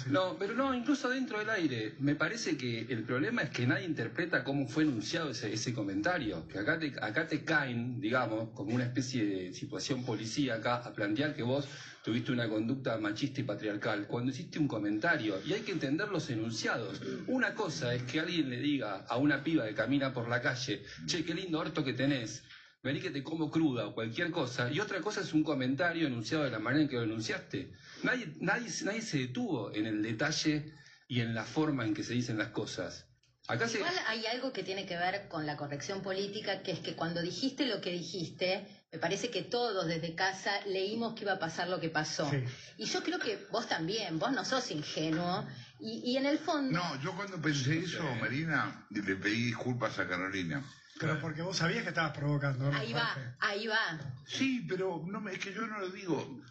No, 0.08 0.36
pero 0.38 0.54
no, 0.54 0.76
incluso 0.76 1.10
dentro 1.10 1.40
del 1.40 1.50
aire. 1.50 1.94
Me 2.00 2.16
parece 2.16 2.58
que 2.58 2.86
el 2.90 3.04
problema 3.04 3.42
es 3.44 3.52
que 3.52 3.66
nadie 3.66 3.86
interpreta 3.86 4.44
cómo 4.44 4.68
fue 4.68 4.84
enunciado 4.84 5.30
ese, 5.30 5.54
ese 5.54 5.74
comentario. 5.74 6.46
Que 6.50 6.60
acá 6.60 6.78
te, 6.78 6.94
acá 7.02 7.26
te 7.26 7.37
te 7.38 7.44
caen, 7.44 8.00
digamos, 8.00 8.50
como 8.56 8.74
una 8.74 8.86
especie 8.86 9.24
de 9.24 9.54
situación 9.54 10.04
policíaca 10.04 10.78
a 10.78 10.92
plantear 10.92 11.36
que 11.36 11.44
vos 11.44 11.68
tuviste 12.04 12.32
una 12.32 12.50
conducta 12.50 12.98
machista 12.98 13.42
y 13.42 13.44
patriarcal 13.44 14.08
cuando 14.08 14.32
hiciste 14.32 14.58
un 14.58 14.68
comentario 14.68 15.40
y 15.46 15.54
hay 15.54 15.62
que 15.62 15.74
entender 15.74 16.10
los 16.10 16.30
enunciados. 16.32 17.00
Una 17.28 17.54
cosa 17.54 17.94
es 17.94 18.04
que 18.04 18.20
alguien 18.20 18.50
le 18.50 18.60
diga 18.60 19.06
a 19.08 19.18
una 19.18 19.44
piba 19.44 19.68
que 19.68 19.76
camina 19.76 20.14
por 20.14 20.28
la 20.30 20.42
calle, 20.42 20.84
che, 21.06 21.24
qué 21.24 21.36
lindo 21.36 21.60
orto 21.60 21.84
que 21.84 21.94
tenés, 21.94 22.44
vení 22.82 23.02
que 23.02 23.12
te 23.12 23.22
como 23.22 23.52
cruda 23.52 23.86
o 23.86 23.94
cualquier 23.94 24.32
cosa, 24.32 24.72
y 24.72 24.80
otra 24.80 25.02
cosa 25.02 25.22
es 25.22 25.34
un 25.34 25.44
comentario 25.44 26.08
enunciado 26.08 26.44
de 26.44 26.52
la 26.52 26.60
manera 26.60 26.84
en 26.84 26.90
que 26.90 26.96
lo 26.96 27.04
enunciaste. 27.04 27.72
Nadie, 28.04 28.34
nadie, 28.40 28.70
nadie 28.84 29.02
se 29.02 29.20
detuvo 29.20 29.72
en 29.74 29.86
el 29.86 30.02
detalle 30.02 30.74
y 31.08 31.20
en 31.20 31.36
la 31.36 31.44
forma 31.44 31.86
en 31.86 31.94
que 31.94 32.04
se 32.04 32.14
dicen 32.14 32.38
las 32.38 32.50
cosas. 32.50 33.07
Acá 33.48 33.66
Igual 33.74 33.94
hay 34.08 34.26
algo 34.26 34.52
que 34.52 34.62
tiene 34.62 34.86
que 34.86 34.98
ver 34.98 35.30
con 35.30 35.46
la 35.46 35.56
corrección 35.56 36.02
política, 36.02 36.62
que 36.64 36.72
es 36.74 36.80
que 36.80 36.96
cuando 36.96 37.22
dijiste 37.22 37.66
lo 37.66 37.80
que 37.80 37.92
dijiste, 37.92 38.68
me 38.92 39.00
parece 39.00 39.30
que 39.30 39.42
todos 39.42 39.88
desde 39.88 40.16
casa 40.16 40.52
leímos 40.66 41.14
que 41.14 41.24
iba 41.24 41.34
a 41.34 41.40
pasar 41.40 41.70
lo 41.70 41.80
que 41.80 41.90
pasó. 41.90 42.30
Y 42.78 42.86
yo 42.86 43.02
creo 43.04 43.20
que 43.20 43.48
vos 43.50 43.68
también, 43.70 44.20
vos 44.20 44.34
no 44.34 44.44
sos 44.44 44.70
ingenuo. 44.72 45.48
Y, 45.80 46.18
en 46.18 46.26
el 46.26 46.40
fondo... 46.40 46.78
No, 46.78 47.02
yo 47.02 47.16
cuando 47.16 47.40
pensé 47.40 47.80
eso, 47.80 48.04
Marina, 48.20 48.86
le 48.90 49.16
pedí 49.16 49.46
disculpas 49.46 49.98
a 50.00 50.08
Carolina. 50.08 50.66
Pero 51.00 51.20
porque 51.22 51.42
vos 51.42 51.56
sabías 51.56 51.84
que 51.84 51.90
estabas 51.90 52.18
provocando. 52.18 52.70
Ahí 52.74 52.92
va, 52.92 53.16
ahí 53.40 53.68
va. 53.68 54.00
Sí, 54.26 54.66
pero 54.68 55.04
no, 55.06 55.30
es 55.30 55.40
que 55.40 55.54
yo 55.54 55.68
no 55.68 55.80
lo 55.80 55.90
digo 55.90 56.42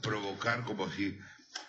provocar 0.00 0.62
como 0.64 0.88
si 0.90 1.18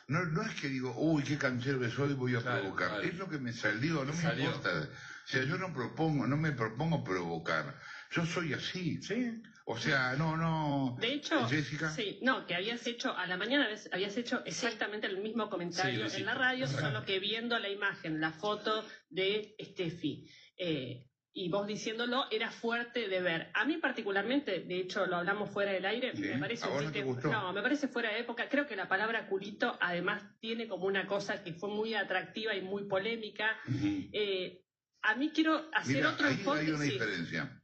no, 0.07 0.25
no 0.25 0.41
es 0.43 0.59
que 0.59 0.67
digo, 0.67 0.93
uy, 0.97 1.23
qué 1.23 1.37
canchero 1.37 1.79
que 1.79 1.89
soy, 1.89 2.13
voy 2.13 2.35
a 2.35 2.41
provocar. 2.41 3.03
Es 3.03 3.15
lo 3.15 3.29
que 3.29 3.39
me 3.39 3.53
salió, 3.53 4.03
no 4.05 4.13
me 4.13 4.43
importa. 4.43 4.69
O 4.71 5.27
sea, 5.27 5.43
yo 5.43 5.57
no 5.57 5.73
propongo, 5.73 6.27
no 6.27 6.37
me 6.37 6.51
propongo 6.51 7.03
provocar. 7.03 7.79
Yo 8.11 8.25
soy 8.25 8.53
así. 8.53 9.01
Sí. 9.01 9.41
O 9.65 9.77
sea, 9.77 10.15
no, 10.17 10.35
no. 10.35 10.97
De 10.99 11.13
hecho, 11.13 11.47
Jessica. 11.47 11.89
Sí, 11.89 12.19
no, 12.21 12.45
que 12.45 12.55
habías 12.55 12.85
hecho, 12.85 13.15
a 13.15 13.25
la 13.27 13.37
mañana 13.37 13.67
habías 13.93 14.17
hecho 14.17 14.43
exactamente 14.45 15.07
el 15.07 15.19
mismo 15.19 15.49
comentario 15.49 16.05
en 16.05 16.25
la 16.25 16.33
radio, 16.33 16.67
solo 16.67 17.05
que 17.05 17.19
viendo 17.19 17.57
la 17.57 17.69
imagen, 17.69 18.19
la 18.19 18.33
foto 18.33 18.85
de 19.09 19.55
Steffi. 19.61 20.29
Eh, 20.57 21.07
y 21.35 21.49
vos 21.49 21.65
diciéndolo 21.65 22.25
era 22.29 22.51
fuerte 22.51 23.07
de 23.07 23.21
ver. 23.21 23.49
A 23.55 23.65
mí 23.65 23.77
particularmente, 23.77 24.59
de 24.59 24.79
hecho 24.79 25.05
lo 25.07 25.17
hablamos 25.17 25.49
fuera 25.49 25.71
del 25.71 25.85
aire, 25.85 26.13
me 26.13 26.37
parece 26.37 26.67
no, 27.23 27.53
me 27.53 27.61
parece 27.61 27.87
fuera 27.87 28.11
de 28.11 28.19
época. 28.19 28.47
Creo 28.49 28.67
que 28.67 28.75
la 28.75 28.87
palabra 28.87 29.27
culito 29.27 29.75
además 29.81 30.23
tiene 30.39 30.67
como 30.67 30.85
una 30.85 31.07
cosa 31.07 31.43
que 31.43 31.53
fue 31.53 31.69
muy 31.69 31.95
atractiva 31.95 32.55
y 32.55 32.61
muy 32.61 32.85
polémica. 32.85 33.57
Eh, 34.11 34.63
a 35.01 35.15
mí 35.15 35.31
quiero 35.33 35.69
hacer 35.73 36.05
otro 36.05 36.27
ahí 36.27 36.43
Hay 36.59 36.69
una 36.69 36.83
diferencia. 36.83 37.61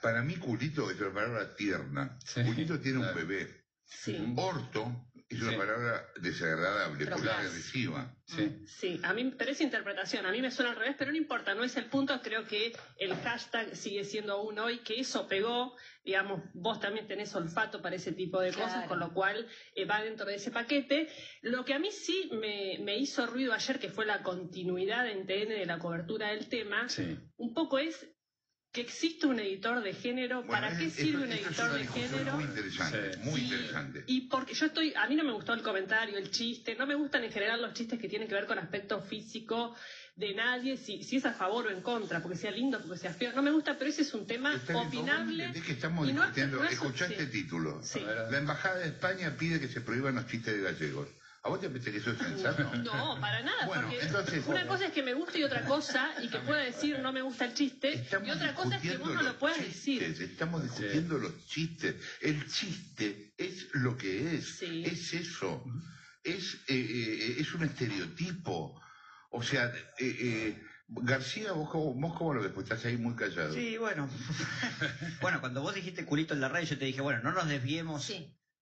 Para 0.00 0.22
mí 0.22 0.36
culito 0.36 0.90
es 0.90 1.00
una 1.00 1.12
palabra 1.12 1.54
tierna. 1.56 2.18
Culito 2.34 2.80
tiene 2.80 2.98
un 2.98 3.14
bebé. 3.14 3.64
Orto 4.36 5.10
es 5.34 5.42
una 5.42 5.56
palabra 5.56 6.06
desagradable, 6.20 7.06
porque 7.06 7.30
agresiva. 7.30 8.14
Sí. 8.26 8.64
sí, 8.66 9.00
a 9.02 9.12
mí, 9.12 9.34
pero 9.36 9.50
es 9.50 9.60
interpretación, 9.60 10.24
a 10.24 10.32
mí 10.32 10.40
me 10.40 10.50
suena 10.50 10.70
al 10.70 10.78
revés, 10.78 10.96
pero 10.98 11.10
no 11.10 11.16
importa, 11.18 11.54
no 11.54 11.62
es 11.62 11.76
el 11.76 11.86
punto, 11.86 12.18
creo 12.22 12.46
que 12.46 12.72
el 12.98 13.14
hashtag 13.16 13.76
sigue 13.76 14.04
siendo 14.04 14.32
aún 14.32 14.58
hoy, 14.58 14.78
que 14.78 14.98
eso 14.98 15.28
pegó, 15.28 15.76
digamos, 16.04 16.40
vos 16.54 16.80
también 16.80 17.06
tenés 17.06 17.34
olfato 17.34 17.82
para 17.82 17.96
ese 17.96 18.12
tipo 18.12 18.40
de 18.40 18.52
cosas, 18.52 18.86
con 18.88 18.98
lo 18.98 19.12
cual 19.12 19.46
eh, 19.74 19.84
va 19.84 20.02
dentro 20.02 20.26
de 20.26 20.36
ese 20.36 20.50
paquete. 20.50 21.08
Lo 21.42 21.64
que 21.64 21.74
a 21.74 21.78
mí 21.78 21.90
sí 21.90 22.30
me, 22.32 22.78
me, 22.80 22.96
hizo 22.96 23.26
ruido 23.26 23.52
ayer, 23.52 23.78
que 23.78 23.90
fue 23.90 24.06
la 24.06 24.22
continuidad 24.22 25.06
en 25.08 25.26
TN 25.26 25.48
de 25.48 25.66
la 25.66 25.78
cobertura 25.78 26.28
del 26.28 26.48
tema, 26.48 26.86
un 27.36 27.52
poco 27.52 27.78
es 27.78 28.13
que 28.74 28.80
existe 28.80 29.28
un 29.28 29.38
editor 29.38 29.84
de 29.84 29.94
género. 29.94 30.44
¿Para 30.44 30.76
qué 30.76 30.90
sirve 30.90 31.22
un 31.22 31.32
editor 31.32 31.72
de 31.72 31.86
género? 31.86 32.34
Muy 32.34 32.44
interesante, 32.44 33.16
muy 33.18 33.40
interesante. 33.42 34.02
Y 34.08 34.22
porque 34.22 34.52
yo 34.52 34.66
estoy, 34.66 34.92
a 34.96 35.06
mí 35.06 35.14
no 35.14 35.22
me 35.22 35.32
gustó 35.32 35.54
el 35.54 35.62
comentario, 35.62 36.18
el 36.18 36.32
chiste, 36.32 36.74
no 36.74 36.84
me 36.84 36.96
gustan 36.96 37.22
en 37.22 37.30
general 37.30 37.62
los 37.62 37.72
chistes 37.72 38.00
que 38.00 38.08
tienen 38.08 38.26
que 38.26 38.34
ver 38.34 38.46
con 38.46 38.58
aspecto 38.58 39.00
físico 39.00 39.76
de 40.16 40.34
nadie, 40.34 40.76
si, 40.76 41.04
si 41.04 41.16
es 41.16 41.24
a 41.24 41.32
favor 41.32 41.68
o 41.68 41.70
en 41.70 41.82
contra, 41.82 42.20
porque 42.20 42.36
sea 42.36 42.50
lindo, 42.50 42.80
porque 42.80 42.98
sea 42.98 43.14
feo. 43.14 43.32
No 43.32 43.42
me 43.42 43.52
gusta, 43.52 43.78
pero 43.78 43.90
ese 43.90 44.02
es 44.02 44.12
un 44.12 44.26
tema 44.26 44.60
opinable. 44.74 45.52
que 45.64 45.72
estamos 45.72 46.08
discutiendo. 46.08 46.64
Escuchá 46.64 47.06
este 47.06 47.26
título. 47.26 47.80
La 48.28 48.38
Embajada 48.38 48.80
de 48.80 48.88
España 48.88 49.36
pide 49.38 49.60
que 49.60 49.68
se 49.68 49.82
prohíban 49.82 50.16
los 50.16 50.26
chistes 50.26 50.52
de 50.52 50.62
gallegos. 50.62 51.08
¿A 51.44 51.50
vos 51.50 51.60
te 51.60 51.68
parece 51.68 51.92
que 51.92 51.98
eso 51.98 52.10
es 52.10 52.18
sensato? 52.18 52.62
No, 52.76 53.20
para 53.20 53.42
nada. 53.42 53.66
porque 53.66 54.00
una 54.46 54.66
cosa 54.66 54.86
es 54.86 54.92
que 54.92 55.02
me 55.02 55.12
guste 55.12 55.40
y 55.40 55.44
otra 55.44 55.62
cosa, 55.66 56.14
y 56.22 56.28
que 56.28 56.38
pueda 56.38 56.62
decir 56.62 56.98
no 57.00 57.12
me 57.12 57.20
gusta 57.20 57.44
el 57.44 57.52
chiste, 57.52 58.02
y 58.24 58.30
otra 58.30 58.54
cosa 58.54 58.76
es 58.76 58.82
que 58.82 58.96
vos 58.96 59.12
no 59.12 59.22
lo 59.22 59.38
puedas 59.38 59.58
decir. 59.58 60.02
Estamos 60.02 60.62
discutiendo 60.62 61.18
los 61.18 61.46
chistes. 61.46 61.96
El 62.22 62.50
chiste 62.50 63.34
es 63.36 63.68
lo 63.74 63.94
que 63.94 64.36
es. 64.36 64.62
Es 64.62 65.12
eso. 65.12 65.62
Es, 66.22 66.54
eh, 66.68 66.74
eh, 66.74 67.36
es 67.38 67.52
un 67.52 67.64
estereotipo. 67.64 68.80
O 69.28 69.42
sea, 69.42 69.70
eh, 69.98 70.58
García, 70.88 71.52
vos 71.52 71.70
vos 71.70 72.16
cómo 72.16 72.32
lo 72.32 72.40
ves, 72.40 72.52
pues 72.54 72.64
estás 72.64 72.86
ahí 72.86 72.96
muy 72.96 73.16
callado. 73.16 73.52
Sí, 73.52 73.76
bueno. 73.76 74.08
bueno, 75.20 75.40
cuando 75.40 75.60
vos 75.60 75.74
dijiste 75.74 76.06
culito 76.06 76.32
en 76.32 76.40
la 76.40 76.48
radio, 76.48 76.66
yo 76.66 76.78
te 76.78 76.86
dije, 76.86 77.02
bueno, 77.02 77.20
no 77.22 77.32
nos 77.32 77.48
desviemos 77.48 78.10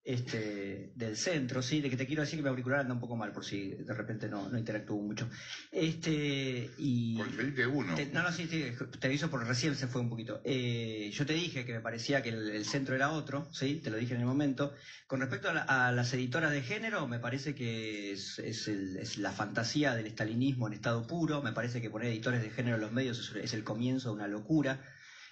este, 0.04 0.92
del 0.96 1.16
centro, 1.16 1.62
sí, 1.62 1.80
de 1.80 1.88
que 1.88 1.96
te 1.96 2.06
quiero 2.06 2.22
decir 2.22 2.38
que 2.38 2.42
mi 2.42 2.48
auricular 2.48 2.80
anda 2.80 2.94
un 2.94 3.00
poco 3.00 3.16
mal, 3.16 3.32
por 3.32 3.44
si 3.44 3.70
de 3.70 3.94
repente 3.94 4.28
no, 4.28 4.48
no 4.48 4.58
interactúo 4.58 5.00
mucho. 5.00 5.28
Este, 5.70 6.70
y. 6.78 7.20
uno. 7.66 7.94
no, 8.12 8.22
no, 8.22 8.32
sí, 8.32 8.46
te 8.46 9.06
aviso 9.06 9.30
porque 9.30 9.46
recién 9.46 9.76
se 9.76 9.86
fue 9.86 10.00
un 10.00 10.08
poquito. 10.08 10.40
Eh, 10.44 11.10
yo 11.12 11.24
te 11.24 11.34
dije 11.34 11.64
que 11.64 11.74
me 11.74 11.80
parecía 11.80 12.22
que 12.22 12.30
el, 12.30 12.64
centro 12.64 12.96
era 12.96 13.12
otro, 13.12 13.48
sí, 13.52 13.80
te 13.82 13.90
lo 13.90 13.96
dije 13.96 14.14
en 14.14 14.20
el 14.20 14.26
momento. 14.26 14.74
Con 15.06 15.20
respecto 15.20 15.50
a, 15.50 15.92
las 15.92 16.12
editoras 16.14 16.50
de 16.50 16.62
género, 16.62 17.06
me 17.06 17.20
parece 17.20 17.54
que 17.54 18.12
es, 18.12 18.38
es, 18.40 19.18
la 19.18 19.30
fantasía 19.30 19.94
del 19.94 20.06
estalinismo 20.06 20.66
en 20.66 20.72
estado 20.72 21.06
puro. 21.06 21.42
Me 21.42 21.52
parece 21.52 21.80
que 21.80 21.90
poner 21.90 22.08
editores 22.08 22.42
de 22.42 22.50
género 22.50 22.76
en 22.76 22.82
los 22.82 22.92
medios 22.92 23.18
es, 23.18 23.44
es 23.44 23.54
el 23.54 23.62
comienzo 23.62 24.08
de 24.08 24.14
una 24.16 24.26
locura. 24.26 24.80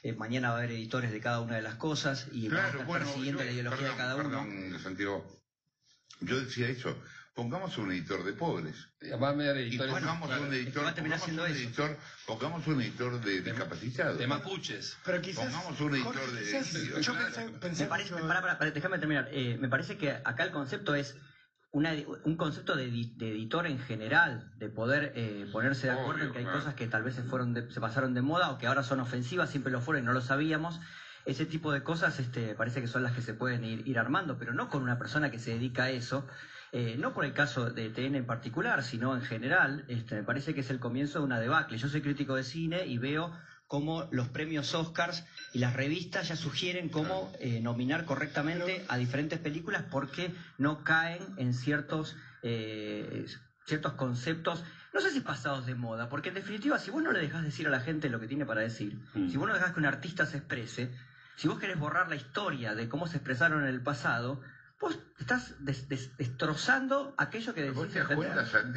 Eh, 0.03 0.15
mañana 0.15 0.51
va 0.51 0.55
a 0.55 0.59
haber 0.59 0.73
editores 0.73 1.13
de 1.13 1.21
cada 1.21 1.41
una 1.41 1.57
de 1.57 1.63
las 1.63 1.75
cosas 1.75 2.29
y 2.33 2.49
claro, 2.49 2.79
vamos 2.79 2.97
a 2.97 2.99
estar 2.99 3.07
persiguiendo 3.07 3.45
la 3.45 3.51
ideología 3.51 3.89
de 3.89 3.97
cada 3.97 4.17
uno. 4.17 4.79
Santiago, 4.79 5.43
yo 6.21 6.41
decía 6.41 6.69
eso, 6.69 6.97
pongamos 7.35 7.77
un 7.79 7.93
editor 7.93 8.25
de 8.25 8.33
pobres. 8.33 8.77
Y 9.03 9.11
pongamos 9.11 9.35
un 9.35 9.59
editor, 9.59 9.89
pongamos 9.91 11.29
un 11.29 11.41
editor, 11.47 11.99
pongamos 12.27 12.67
un 12.67 12.81
editor 12.83 13.21
de 13.21 13.41
discapacitados. 13.43 14.19
De 14.19 14.27
mapuches. 14.27 14.97
Pero 15.05 15.21
quizás, 15.21 15.45
pongamos 15.45 15.81
un 15.81 15.95
editor 15.95 16.33
de... 16.33 17.03
Yo 17.03 17.15
pensé, 17.61 17.89
déjame 18.75 18.99
terminar. 18.99 19.29
Eh, 19.33 19.59
me 19.61 19.69
parece 19.69 19.97
que 19.99 20.11
acá 20.11 20.45
el 20.45 20.51
concepto 20.51 20.95
es 20.95 21.15
un 21.73 22.37
concepto 22.37 22.75
de, 22.75 22.85
editor 22.85 23.67
en 23.67 23.79
general, 23.79 24.51
de 24.59 24.69
poder 24.69 25.13
eh, 25.15 25.47
ponerse 25.53 25.87
de 25.87 25.93
acuerdo 25.93 26.25
en 26.25 26.33
que 26.33 26.39
hay 26.39 26.45
cosas 26.45 26.75
que 26.75 26.89
tal 26.89 27.05
vez 27.05 27.15
se, 27.15 27.23
fueron 27.23 27.55
se 27.71 27.81
pasaron 27.81 28.13
de 28.13 28.23
moda 28.23 28.51
o 28.51 28.59
que 28.59 28.67
ahora 28.67 28.83
son 28.83 29.01
ofensivas, 29.01 29.51
siempre 29.51 29.71
lo 29.71 29.81
fueron 29.81 30.03
y 30.03 30.07
no 30.07 30.13
lo 30.13 30.21
sabíamos. 30.21 30.81
Ese 31.27 31.47
tipo 31.47 31.71
de 31.73 31.83
cosas 31.83 32.19
este, 32.19 32.55
parece 32.55 32.81
que 32.81 32.89
son 32.89 33.03
las 33.03 33.13
que 33.13 33.21
se 33.21 33.35
pueden 33.35 33.65
ir, 33.65 33.99
armando, 33.99 34.37
pero 34.39 34.53
no 34.53 34.69
con 34.69 34.83
una 34.83 34.99
persona 34.99 35.31
que 35.31 35.39
se 35.39 35.53
dedica 35.53 35.85
a 35.85 35.91
eso. 35.91 36.27
Eh, 36.73 36.97
no 36.99 37.13
por 37.13 37.25
el 37.25 37.35
caso 37.35 37.71
de 37.71 37.91
TN 37.91 38.15
en 38.15 38.27
particular, 38.27 38.83
sino 38.83 39.15
en 39.15 39.23
general, 39.23 39.85
este, 39.89 40.15
me 40.15 40.23
parece 40.23 40.55
que 40.55 40.61
es 40.61 40.71
el 40.71 40.81
comienzo 40.81 41.19
de 41.19 41.25
una 41.25 41.39
debacle. 41.39 41.79
Yo 41.79 41.89
soy 41.89 42.01
crítico 42.01 42.35
de 42.37 42.43
cine 42.43 42.87
y 42.87 42.99
veo 42.99 43.33
cómo 43.71 44.09
los 44.11 44.27
premios 44.27 44.75
Oscars 44.75 45.25
y 45.53 45.61
las 45.61 45.75
revistas 45.75 46.27
ya 46.27 46.35
sugieren 46.35 46.89
cómo 46.89 47.33
eh, 47.39 47.61
nominar 47.61 48.05
correctamente 48.05 48.85
a 48.89 48.97
diferentes 48.97 49.39
películas 49.39 49.85
porque 49.89 50.35
no 50.59 50.83
caen 50.83 51.23
en 51.37 51.55
ciertos, 51.55 52.17
eh, 52.43 53.27
ciertos 53.67 53.93
conceptos, 53.93 54.65
no 54.93 55.01
sé 55.01 55.13
si 55.13 55.21
pasados 55.21 55.67
de 55.67 55.77
moda, 55.77 56.09
porque 56.09 56.31
en 56.31 56.35
definitiva 56.35 56.81
si 56.81 56.91
vos 56.91 57.01
no 57.01 57.13
le 57.13 57.21
dejas 57.21 57.45
decir 57.45 57.69
a 57.69 57.71
la 57.71 57.79
gente 57.79 58.09
lo 58.09 58.19
que 58.19 58.27
tiene 58.27 58.45
para 58.45 58.61
decir, 58.61 58.99
mm. 59.15 59.31
si 59.31 59.37
vos 59.37 59.47
no 59.47 59.55
dejas 59.55 59.73
que 59.73 59.79
un 59.79 59.87
artista 59.87 60.27
se 60.27 60.39
exprese, 60.39 60.91
si 61.37 61.47
vos 61.47 61.61
querés 61.61 61.79
borrar 61.79 62.09
la 62.09 62.17
historia 62.17 62.75
de 62.75 62.89
cómo 62.89 63.07
se 63.07 63.19
expresaron 63.19 63.63
en 63.63 63.69
el 63.69 63.83
pasado, 63.85 64.41
vos 64.81 64.99
estás 65.21 65.55
destrozando 66.19 67.15
aquello 67.19 67.55
que 67.55 67.63
decís. 67.63 67.95